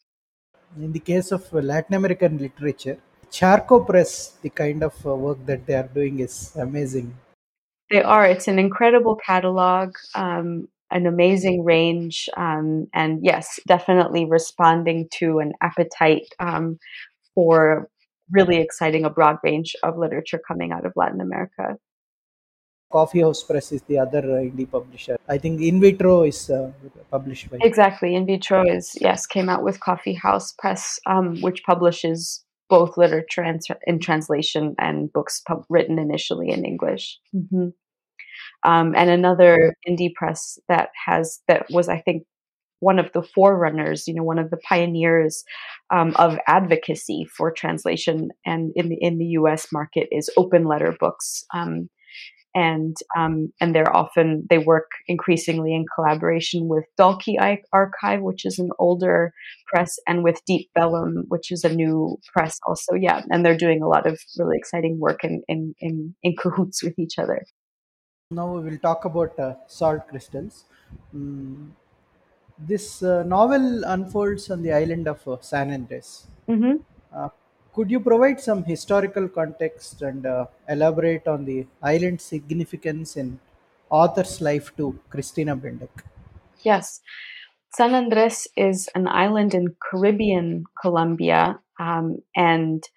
[0.79, 2.99] In the case of Latin American literature,
[3.31, 7.14] Charco Press, the kind of uh, work that they are doing is amazing
[7.91, 8.24] They are.
[8.24, 15.53] It's an incredible catalog, um, an amazing range, um, and yes, definitely responding to an
[15.61, 16.78] appetite um,
[17.34, 17.88] for
[18.30, 21.76] really exciting a broad range of literature coming out of Latin America.
[22.93, 25.16] Coffee House Press is the other uh, indie publisher.
[25.28, 26.72] I think In Vitro is uh,
[27.11, 27.59] published by.
[27.61, 28.16] Exactly.
[28.16, 33.43] In Vitro is, yes, came out with Coffee House Press, um, which publishes both literature
[33.43, 37.18] and in translation and books pub- written initially in English.
[37.34, 37.68] Mm-hmm.
[38.65, 42.25] Um, and another indie press that has, that was, I think,
[42.81, 45.45] one of the forerunners, you know, one of the pioneers
[45.91, 49.69] um, of advocacy for translation and in the in the U.S.
[49.73, 51.89] market is Open Letter Books, um,
[52.55, 57.37] and um, and they're often they work increasingly in collaboration with Dalkey
[57.73, 59.33] Archive, which is an older
[59.73, 62.95] press, and with Deep Vellum, which is a new press also.
[62.95, 66.83] Yeah, and they're doing a lot of really exciting work in in in, in cahoots
[66.83, 67.45] with each other.
[68.33, 70.62] Now we will talk about uh, salt crystals.
[71.12, 71.70] Mm,
[72.57, 76.28] this uh, novel unfolds on the island of uh, San Andres.
[76.49, 76.76] Mm-hmm.
[77.12, 77.31] Uh,
[77.74, 83.41] could you provide some historical context and uh, elaborate on the island's significance in
[83.91, 86.05] author's life to Cristina Bendek?
[86.61, 87.01] Yes.
[87.74, 92.89] San Andres is an island in Caribbean Colombia, um, and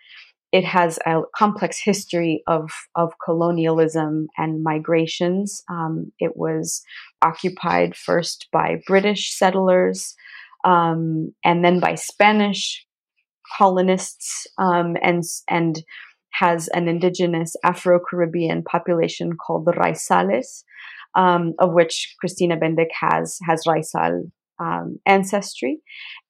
[0.54, 5.64] it has a complex history of, of colonialism and migrations.
[5.68, 6.84] Um, it was
[7.24, 10.16] occupied first by British settlers
[10.64, 12.86] um, and then by Spanish
[13.58, 15.82] colonists um, and and
[16.34, 20.64] has an indigenous Afro-Caribbean population called the Raizales,
[21.16, 25.80] um, of which Cristina Bendek has has Raizal um, ancestry,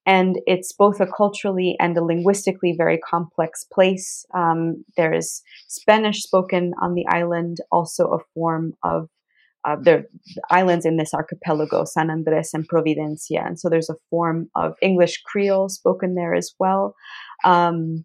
[0.05, 4.25] and it's both a culturally and a linguistically very complex place.
[4.33, 9.09] Um, there is Spanish spoken on the island, also a form of
[9.65, 10.05] uh, the
[10.49, 13.45] islands in this archipelago, San Andres and Providencia.
[13.45, 16.95] And so there's a form of English Creole spoken there as well.
[17.45, 18.03] Um,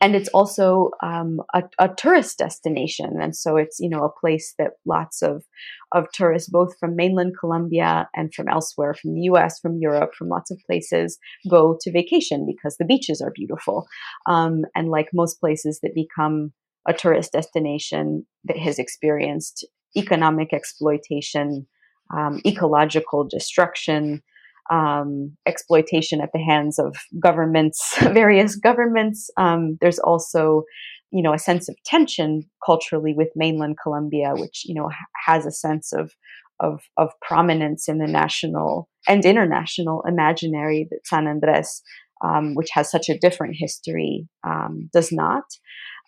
[0.00, 4.54] and it's also um, a, a, tourist destination, and so it's you know a place
[4.58, 5.44] that lots of
[5.92, 10.28] of tourists, both from mainland Colombia and from elsewhere, from the U.S., from Europe, from
[10.28, 11.18] lots of places,
[11.48, 13.86] go to vacation because the beaches are beautiful.
[14.26, 16.52] Um, and like most places that become
[16.86, 19.66] a tourist destination that has experienced
[19.96, 21.66] economic exploitation,
[22.14, 24.22] um, ecological destruction,
[24.70, 29.30] um, exploitation at the hands of governments, various governments.
[29.36, 30.64] Um, there's also,
[31.10, 34.90] you know, a sense of tension culturally with mainland Colombia, which you know
[35.26, 36.12] has a sense of
[36.60, 41.82] of of prominence in the national and international imaginary that San Andres,
[42.24, 45.44] um, which has such a different history, um, does not.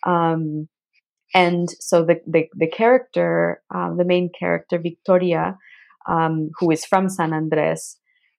[0.05, 0.67] Um,
[1.33, 5.57] and so the the, the character, uh, the main character, Victoria,
[6.07, 7.97] um, who is from San Andres,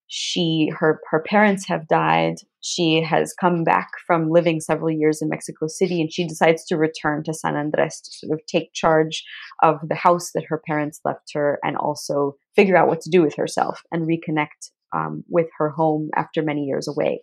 [0.09, 2.37] she her her parents have died.
[2.61, 6.77] She has come back from living several years in Mexico City, and she decides to
[6.77, 9.23] return to San Andres to sort of take charge
[9.63, 13.23] of the house that her parents left her, and also figure out what to do
[13.23, 17.23] with herself and reconnect um, with her home after many years away.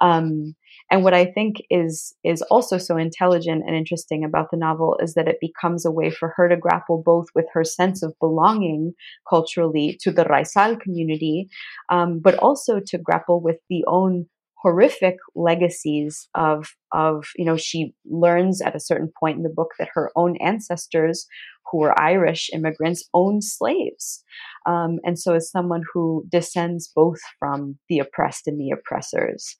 [0.00, 0.54] Um,
[0.92, 5.14] and what I think is is also so intelligent and interesting about the novel is
[5.14, 8.92] that it becomes a way for her to grapple both with her sense of belonging
[9.26, 11.48] culturally to the Raizal community,
[11.88, 14.26] um, but also to grapple with the own
[14.62, 19.70] horrific legacies of of you know she learns at a certain point in the book
[19.78, 21.26] that her own ancestors
[21.70, 24.22] who were irish immigrants owned slaves
[24.66, 29.56] um, and so as someone who descends both from the oppressed and the oppressors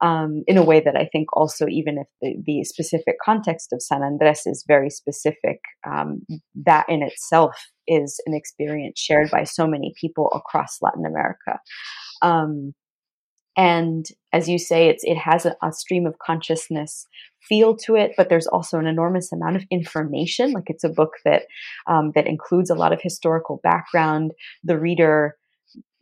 [0.00, 3.82] um, in a way that I think also, even if the, the, specific context of
[3.82, 6.20] San Andres is very specific, um,
[6.66, 11.60] that in itself is an experience shared by so many people across Latin America.
[13.56, 17.06] And as you say, it's it has a, a, stream of consciousness
[17.40, 20.52] feel to it, but there's also an enormous amount of information.
[20.52, 21.44] Like it's a book that
[21.86, 24.32] um, that includes a lot of historical background.
[24.62, 25.36] The reader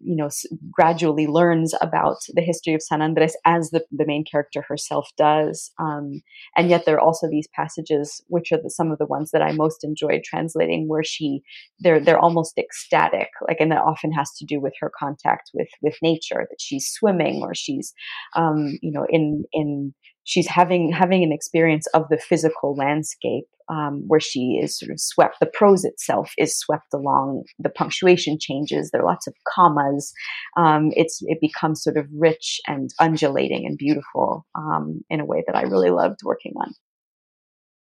[0.05, 0.29] you know
[0.71, 5.71] gradually learns about the history of San Andres as the, the main character herself does
[5.79, 6.23] um,
[6.57, 9.43] and yet there are also these passages which are the, some of the ones that
[9.43, 11.43] I most enjoyed translating where she
[11.81, 15.69] they're they're almost ecstatic like and that often has to do with her contact with
[15.83, 17.95] with nature that she's swimming or she's
[18.37, 19.95] um, you know in in
[20.25, 25.01] she's having having an experience of the physical landscape um, where she is sort of
[25.01, 25.37] swept.
[25.41, 27.45] The prose itself is swept along.
[27.59, 28.91] The punctuation changes.
[28.91, 30.13] There are lots of commas.
[30.57, 35.45] Um, it's it becomes sort of rich and undulating and beautiful um, in a way
[35.47, 36.75] that I really loved working on.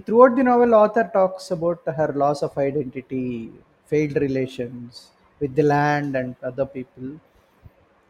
[0.05, 3.51] Throughout the novel, author talks about her loss of identity,
[3.86, 5.11] failed relations
[5.41, 7.20] with the land and other people.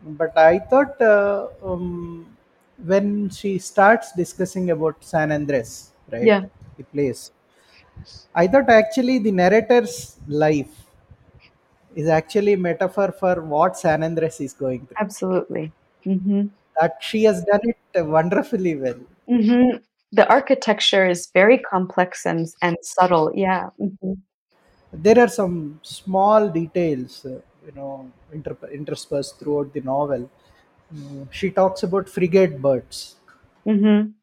[0.03, 2.38] But I thought uh, um,
[2.85, 6.45] when she starts discussing about San Andres, right, Yeah,
[6.76, 7.33] the place,
[8.35, 10.87] I thought actually the narrator's life
[11.95, 14.97] is actually a metaphor for what San Andres is going through.
[15.01, 15.72] absolutely.
[16.05, 16.47] hmm
[16.81, 19.01] That she has done it wonderfully well.
[19.29, 19.76] Mm-hmm.
[20.12, 23.31] The architecture is very complex and and subtle.
[23.35, 23.68] Yeah.
[23.79, 24.14] hmm
[24.93, 30.31] There are some small details, uh, you know, inter- interspersed throughout the novel.
[31.30, 33.16] She talks about frigate birds.
[33.64, 34.14] hmm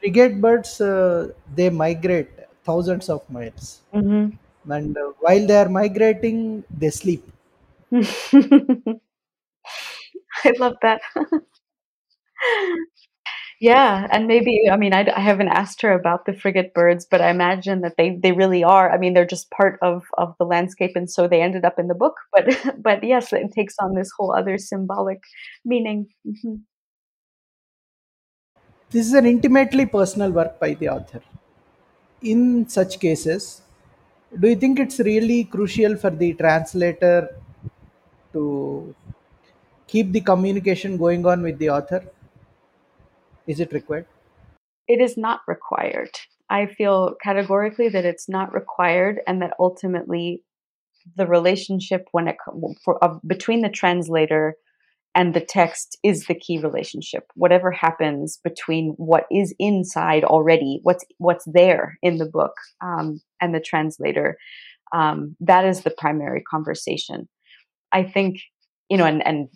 [0.00, 2.28] Frigate birds, uh, they migrate
[2.62, 4.32] thousands of miles, hmm
[4.68, 7.24] and uh, while they are migrating, they sleep.
[10.44, 11.00] I love that.
[13.62, 17.20] Yeah, and maybe I mean, I I haven't asked her about the frigate birds, but
[17.20, 18.90] I imagine that they they really are.
[18.90, 21.86] I mean, they're just part of of the landscape, and so they ended up in
[21.86, 22.14] the book.
[22.32, 22.46] But
[22.82, 25.20] but yes, it takes on this whole other symbolic
[25.64, 26.08] meaning.
[26.26, 26.62] Mhm.
[28.92, 31.20] This is an intimately personal work by the author.
[32.22, 33.60] In such cases,
[34.40, 37.30] do you think it's really crucial for the translator
[38.32, 38.94] to
[39.86, 42.02] keep the communication going on with the author?
[43.46, 44.06] Is it required?
[44.88, 46.10] It is not required.
[46.50, 50.42] I feel categorically that it's not required, and that ultimately
[51.16, 52.36] the relationship when it
[52.84, 54.56] for, of, between the translator
[55.14, 61.04] and the text is the key relationship whatever happens between what is inside already what's
[61.18, 64.36] what's there in the book um, and the translator
[64.92, 67.28] um, that is the primary conversation
[67.92, 68.38] i think
[68.88, 69.48] you know and and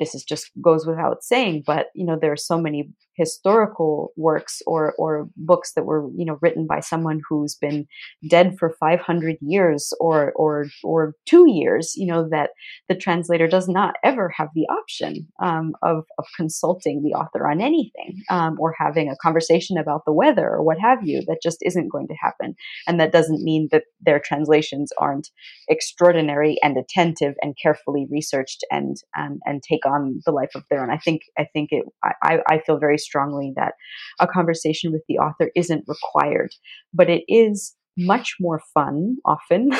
[0.00, 4.62] this is just goes without saying but you know there are so many historical works
[4.66, 7.86] or or books that were you know written by someone who's been
[8.28, 12.50] dead for 500 years or or or 2 years you know that
[12.88, 17.60] the translator does not ever have the option um, of of consulting the author on
[17.60, 21.22] anything um, or having a conversation about the weather or what have you.
[21.26, 22.54] That just isn't going to happen.
[22.86, 25.28] And that doesn't mean that their translations aren't
[25.68, 30.82] extraordinary and attentive and carefully researched and and and take on the life of their
[30.82, 30.90] own.
[30.90, 33.74] I think I think it I, I feel very strongly that
[34.20, 36.50] a conversation with the author isn't required,
[36.94, 39.70] but it is much more fun often.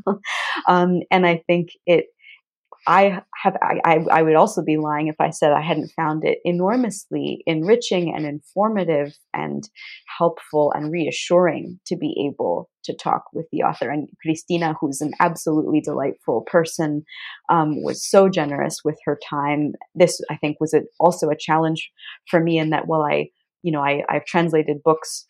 [0.68, 2.06] um, and I think it
[2.86, 6.38] I have I, I would also be lying if I said I hadn't found it
[6.44, 9.68] enormously enriching and informative and
[10.18, 13.90] helpful and reassuring to be able to talk with the author.
[13.90, 17.04] And Cristina, who's an absolutely delightful person,
[17.50, 19.72] um, was so generous with her time.
[19.94, 21.90] This I think was a, also a challenge
[22.30, 23.28] for me in that while I
[23.62, 25.26] you know I, I've translated books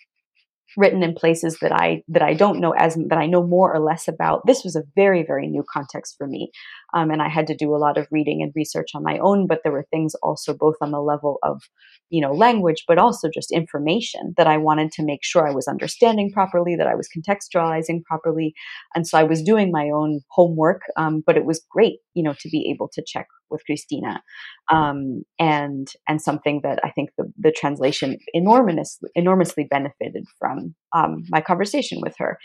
[0.77, 3.81] written in places that I that I don't know as that I know more or
[3.81, 4.47] less about.
[4.47, 6.51] This was a very very new context for me,
[6.95, 9.47] um, and I had to do a lot of reading and research on my own.
[9.47, 11.63] But there were things also both on the level of
[12.11, 15.69] you know language, but also just information that I wanted to make sure I was
[15.69, 18.55] understanding properly, that I was contextualizing properly,
[18.95, 20.83] and so I was doing my own homework.
[20.97, 24.23] Um, but it was great, you know, to be able to check with Cristina,
[24.71, 30.58] um, and and something that I think the, the translation enormously enormously benefited from
[30.95, 32.39] um, my conversation with her.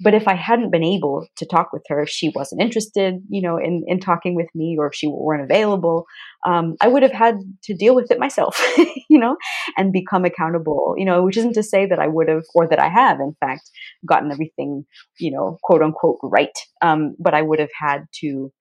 [0.00, 3.40] But if I hadn't been able to talk with her, if she wasn't interested, you
[3.40, 6.04] know, in, in talking with me, or if she weren't available,
[6.46, 8.60] um, I would have had to deal with it myself,
[9.08, 9.36] you know,
[9.78, 12.78] and become accountable, you know, which isn't to say that I would have, or that
[12.78, 13.70] I have, in fact,
[14.06, 14.84] gotten everything,
[15.18, 16.56] you know, quote unquote, right.
[16.82, 18.52] Um, but I would have had to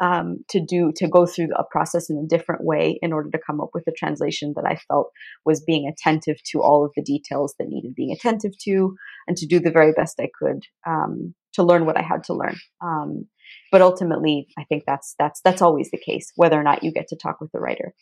[0.00, 3.38] um, to do to go through a process in a different way in order to
[3.46, 5.10] come up with a translation that I felt
[5.44, 8.96] was being attentive to all of the details that needed being attentive to,
[9.28, 12.34] and to do the very best I could um, to learn what I had to
[12.34, 12.56] learn.
[12.82, 13.26] Um,
[13.70, 17.08] but ultimately, I think that's that's that's always the case, whether or not you get
[17.08, 17.94] to talk with the writer.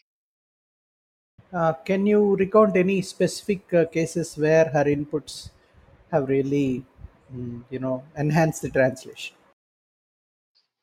[1.52, 5.48] Uh, can you recount any specific uh, cases where her inputs
[6.12, 6.84] have really,
[7.34, 9.37] mm, you know, enhanced the translation?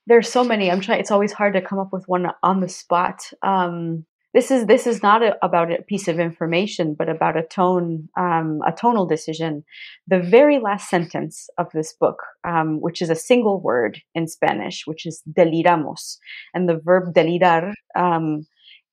[0.07, 0.69] There's so many.
[0.69, 0.99] I'm trying.
[0.99, 3.31] It's always hard to come up with one on the spot.
[3.41, 7.41] Um, this is this is not a, about a piece of information, but about a
[7.41, 9.63] tone, um, a tonal decision.
[10.07, 14.83] The very last sentence of this book, um, which is a single word in Spanish,
[14.85, 16.17] which is deliramos,
[16.53, 18.45] and the verb delirar um,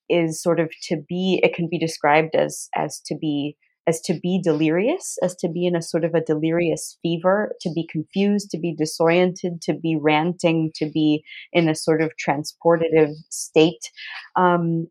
[0.09, 1.41] is sort of to be.
[1.43, 3.57] It can be described as as to be
[3.87, 7.70] as to be delirious, as to be in a sort of a delirious fever, to
[7.74, 13.12] be confused, to be disoriented, to be ranting, to be in a sort of transportative
[13.30, 13.91] state.
[14.37, 14.87] Um,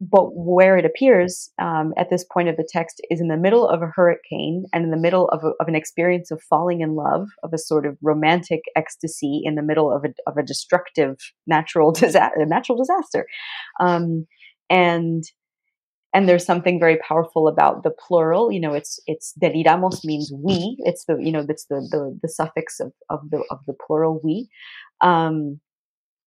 [0.00, 3.66] but where it appears um, at this point of the text is in the middle
[3.66, 6.94] of a hurricane and in the middle of, a, of an experience of falling in
[6.94, 11.16] love, of a sort of romantic ecstasy in the middle of a, of a destructive
[11.46, 13.26] natural, disa- natural disaster.
[13.80, 14.26] Um,
[14.68, 15.24] and
[16.14, 20.76] and there's something very powerful about the plural you know it's it's deliramos means we
[20.80, 24.20] it's the you know that's the the, the suffix of, of the of the plural
[24.24, 24.48] we.
[25.00, 25.60] Um,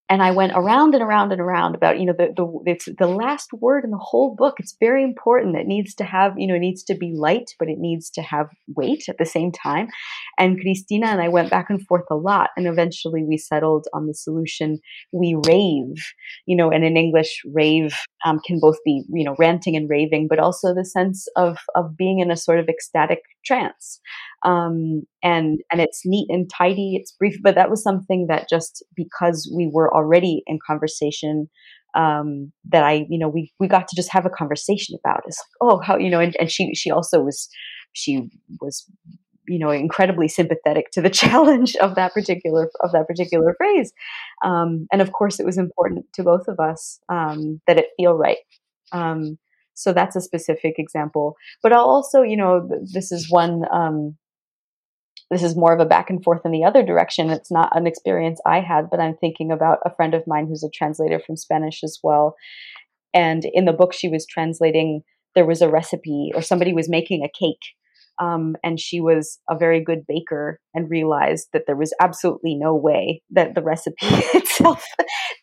[0.09, 3.07] and I went around and around and around about, you know, the, the, it's the
[3.07, 4.55] last word in the whole book.
[4.57, 5.57] It's very important.
[5.57, 8.21] It needs to have, you know, it needs to be light, but it needs to
[8.21, 9.89] have weight at the same time.
[10.37, 12.51] And Cristina and I went back and forth a lot.
[12.55, 14.79] And eventually we settled on the solution.
[15.11, 15.97] We rave,
[16.45, 17.93] you know, and in English, rave
[18.25, 21.97] um, can both be, you know, ranting and raving, but also the sense of, of
[21.97, 23.99] being in a sort of ecstatic trance
[24.45, 26.95] um, and and it's neat and tidy.
[26.99, 31.49] It's brief, but that was something that just because we were already in conversation,
[31.95, 35.21] um, that I you know we we got to just have a conversation about.
[35.25, 37.49] It's like oh how you know, and, and she she also was
[37.93, 38.29] she
[38.61, 38.85] was
[39.47, 43.91] you know incredibly sympathetic to the challenge of that particular of that particular phrase
[44.43, 48.13] um, and of course it was important to both of us um, that it feel
[48.13, 48.37] right
[48.91, 49.37] um,
[49.73, 54.15] so that's a specific example but i'll also you know this is one um,
[55.29, 57.29] this is more of a back and forth in the other direction.
[57.29, 60.63] It's not an experience I had, but I'm thinking about a friend of mine who's
[60.63, 62.35] a translator from Spanish as well.
[63.13, 65.01] And in the book she was translating,
[65.35, 67.61] there was a recipe, or somebody was making a cake.
[68.19, 72.73] Um, and she was a very good baker and realized that there was absolutely no
[72.73, 73.95] way that the recipe
[74.33, 74.83] itself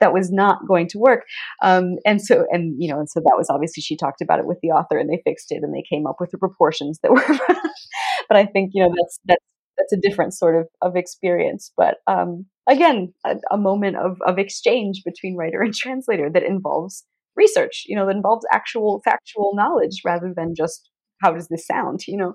[0.01, 1.22] that was not going to work
[1.62, 4.47] um, and so and you know and so that was obviously she talked about it
[4.47, 7.12] with the author and they fixed it and they came up with the proportions that
[7.12, 7.24] were
[8.28, 9.45] but i think you know that's that's
[9.85, 11.72] that's a different sort of, of experience.
[11.76, 17.05] But um, again, a, a, moment of, of exchange between writer and translator that involves
[17.37, 22.07] research, you know, that involves actual factual knowledge rather than just how does this sound,
[22.07, 22.35] you know.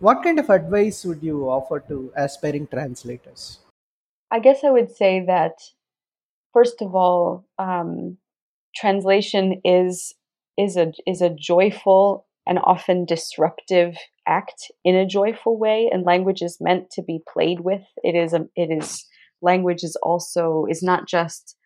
[0.00, 3.60] What kind of advice would you offer to aspiring translators?
[4.30, 5.52] I guess I would say that,
[6.52, 8.18] first of all, um,
[8.76, 10.14] translation is
[10.58, 13.94] is a is a joyful and often disruptive
[14.26, 17.82] act in a joyful way and language is meant to be played with.
[18.02, 19.04] It is a, it is
[19.42, 21.56] language is also is not just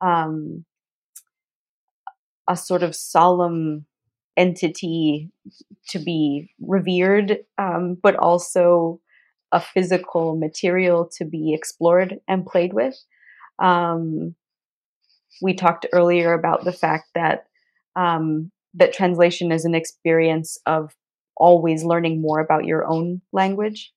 [0.00, 0.64] um,
[2.48, 3.86] a sort of solemn
[4.36, 5.30] entity
[5.88, 8.98] to be revered um, but also
[9.52, 12.96] a physical material to be explored and played with.
[13.58, 14.34] Um,
[15.42, 17.44] we talked earlier about the fact that
[17.94, 20.94] um, that translation is an experience of
[21.36, 23.92] always learning more about your own language.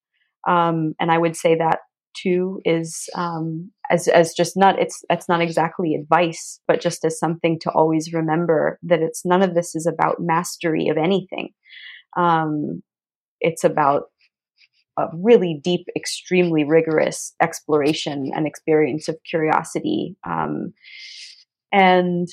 [0.48, 1.80] Um, and I would say that
[2.16, 7.20] too is um, as as just not it's that's not exactly advice, but just as
[7.20, 11.50] something to always remember that it's none of this is about mastery of anything.
[12.18, 12.82] Um,
[13.42, 14.04] it's about
[14.98, 20.16] a really deep, extremely rigorous exploration and experience of curiosity.
[20.26, 20.74] Um,
[21.72, 22.28] and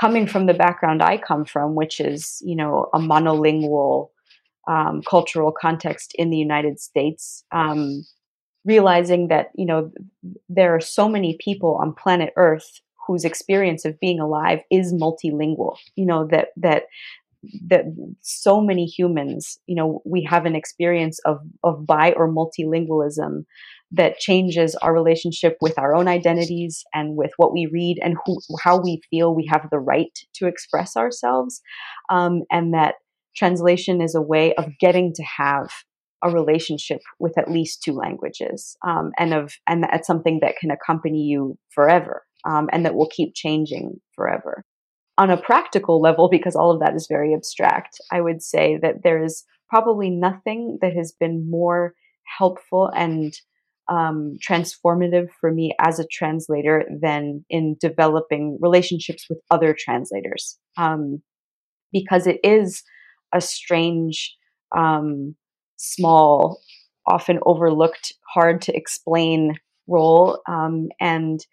[0.00, 4.10] coming from the background I come from, which is, you know, a monolingual
[4.68, 8.04] um, cultural context in the United States, um,
[8.64, 9.90] realizing that, you know,
[10.48, 15.76] there are so many people on planet Earth whose experience of being alive is multilingual,
[15.96, 16.84] you know, that, that,
[17.66, 17.84] that
[18.20, 23.44] so many humans, you know, we have an experience of, of bi or multilingualism
[23.90, 28.38] that changes our relationship with our own identities and with what we read and who,
[28.62, 31.60] how we feel we have the right to express ourselves.
[32.10, 32.96] Um, and that
[33.34, 35.70] translation is a way of getting to have
[36.22, 40.70] a relationship with at least two languages um, and of and that's something that can
[40.70, 44.64] accompany you forever um, and that will keep changing forever
[45.16, 49.04] on a practical level because all of that is very abstract i would say that
[49.04, 51.94] there is probably nothing that has been more
[52.38, 53.34] helpful and
[53.88, 60.58] um, transformative for me as a translator than in developing relationships with other translators.
[60.76, 61.22] Um,
[61.92, 62.82] because it is
[63.34, 64.36] a strange
[64.76, 65.34] um,
[65.76, 66.60] small
[67.06, 69.54] often overlooked hard to explain
[69.86, 71.46] role um, and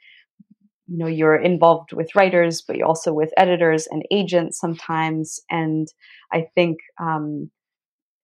[0.88, 5.88] you know you're involved with writers but you're also with editors and agents sometimes and
[6.34, 7.50] i think um,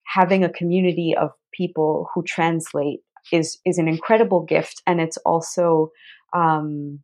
[0.05, 2.99] having a community of people who translate
[3.31, 5.91] is is an incredible gift, and it's also
[6.35, 6.99] um,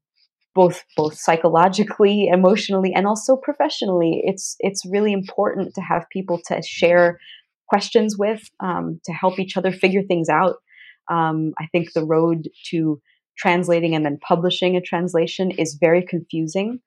[0.56, 4.22] both both psychologically, emotionally, and also professionally.
[4.24, 7.20] It's it's really important to have people to share
[7.68, 10.56] questions with, um, to help each other figure things out.
[11.12, 13.02] Um, I think the road to
[13.38, 16.80] translating and then publishing a translation is very confusing.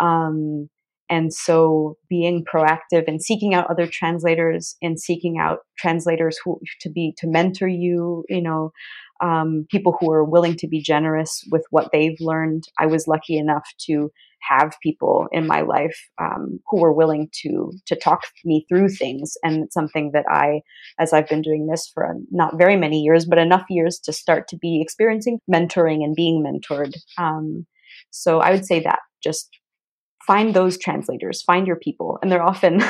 [0.00, 0.70] Um,
[1.10, 6.88] and so being proactive and seeking out other translators and seeking out translators who to
[6.88, 8.72] be to mentor you you know
[9.20, 12.64] um, people who are willing to be generous with what they've learned.
[12.78, 14.10] I was lucky enough to
[14.48, 19.34] have people in my life um, who were willing to to talk me through things.
[19.44, 20.62] And it's something that i
[20.98, 24.48] as i've been doing this for not very many years but enough years to start
[24.48, 26.94] to be experiencing mentoring and being mentored.
[27.18, 27.66] Um,
[28.10, 29.59] so i would say that just
[30.26, 32.82] find those translators find your people and they're often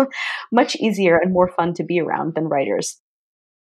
[0.52, 3.00] much easier and more fun to be around than writers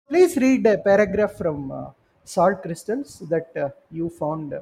[0.09, 1.85] please read a paragraph from uh,
[2.23, 4.53] salt crystals that uh, you found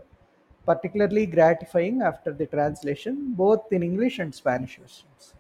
[0.69, 5.33] particularly gratifying after the translation, both in English and Spanish versions.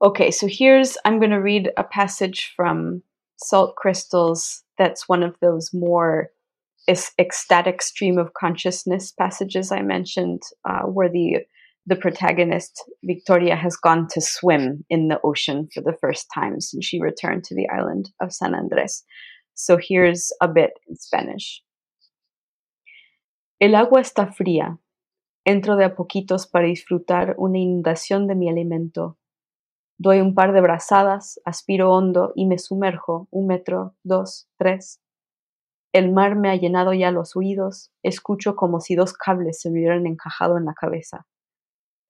[0.00, 3.02] Okay, so here's I'm going to read a passage from
[3.36, 6.30] Salt Crystals that's one of those more
[6.88, 11.38] ecstatic stream of consciousness passages I mentioned, uh, where the
[11.86, 16.84] the protagonist Victoria has gone to swim in the ocean for the first time since
[16.84, 19.04] she returned to the island of San Andres.
[19.54, 21.62] So here's a bit in Spanish.
[23.60, 24.78] El agua está fría.
[25.44, 29.18] Entro de a poquitos para disfrutar una inundación de mi alimento.
[29.98, 35.00] Doy un par de brazadas, aspiro hondo y me sumerjo un metro, dos, tres.
[35.92, 39.80] El mar me ha llenado ya los oídos, escucho como si dos cables se me
[39.80, 41.26] hubieran encajado en la cabeza.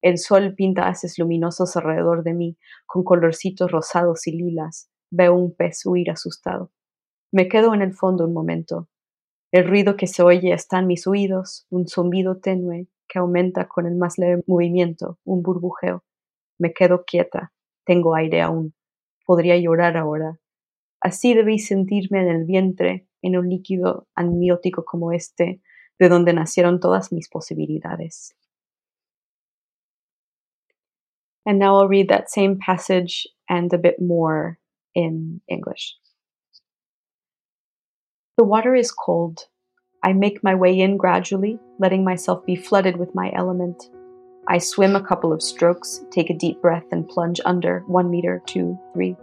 [0.03, 4.91] El sol pinta haces luminosos alrededor de mí, con colorcitos rosados y lilas.
[5.11, 6.71] Veo un pez huir asustado.
[7.33, 8.89] Me quedo en el fondo un momento,
[9.53, 13.87] el ruido que se oye está en mis oídos, un zumbido tenue que aumenta con
[13.87, 16.05] el más leve movimiento, un burbujeo.
[16.59, 17.53] Me quedo quieta,
[17.85, 18.75] tengo aire aún.
[19.27, 20.39] Podría llorar ahora.
[21.03, 25.61] Así debí sentirme en el vientre, en un líquido amniótico como este,
[25.99, 28.35] de donde nacieron todas mis posibilidades.
[31.47, 34.59] And now I'll read that same passage and a bit more
[34.95, 35.97] in English.
[38.39, 39.47] The water is cold.
[40.05, 43.91] I make my way in gradually, letting myself be flooded with my element.
[44.49, 48.43] I swim a couple of strokes, take a deep breath, and plunge under one meter,
[48.47, 49.17] two, three.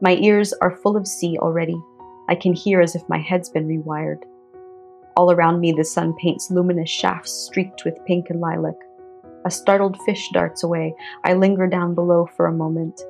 [0.00, 1.78] My ears are full of sea already.
[2.28, 4.22] I can hear as if my head's been rewired.
[5.16, 8.76] All around me, the sun paints luminous shafts streaked with pink and lilac.
[9.44, 10.94] A startled fish darts away.
[11.24, 13.00] I linger down below for a moment.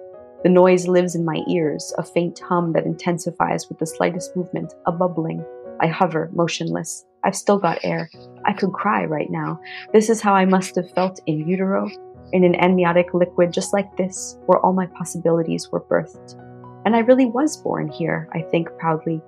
[0.44, 4.72] The noise lives in my ears, a faint hum that intensifies with the slightest movement,
[4.86, 5.44] a bubbling.
[5.80, 7.04] I hover, motionless.
[7.24, 8.08] I've still got air.
[8.44, 9.60] I could cry right now.
[9.92, 11.90] This is how I must have felt in utero,
[12.32, 16.36] in an amniotic liquid just like this, where all my possibilities were birthed.
[16.84, 19.20] And I really was born here, I think proudly.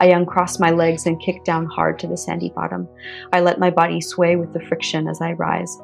[0.00, 2.88] I uncross my legs and kick down hard to the sandy bottom.
[3.32, 5.76] I let my body sway with the friction as I rise.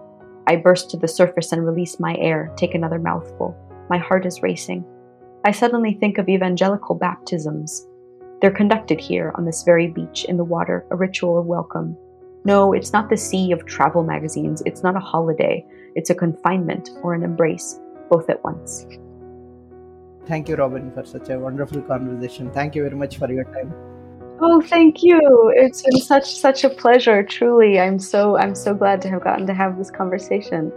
[0.50, 3.56] I burst to the surface and release my air, take another mouthful.
[3.88, 4.84] My heart is racing.
[5.44, 7.86] I suddenly think of evangelical baptisms.
[8.40, 11.96] They're conducted here on this very beach in the water, a ritual of welcome.
[12.44, 14.60] No, it's not the sea of travel magazines.
[14.66, 15.64] It's not a holiday.
[15.94, 17.78] It's a confinement or an embrace,
[18.10, 18.86] both at once.
[20.26, 22.50] Thank you, Robin, for such a wonderful conversation.
[22.50, 23.72] Thank you very much for your time.
[24.42, 25.52] Oh, thank you.
[25.54, 27.22] It's been such such a pleasure.
[27.22, 30.72] Truly, I'm so I'm so glad to have gotten to have this conversation.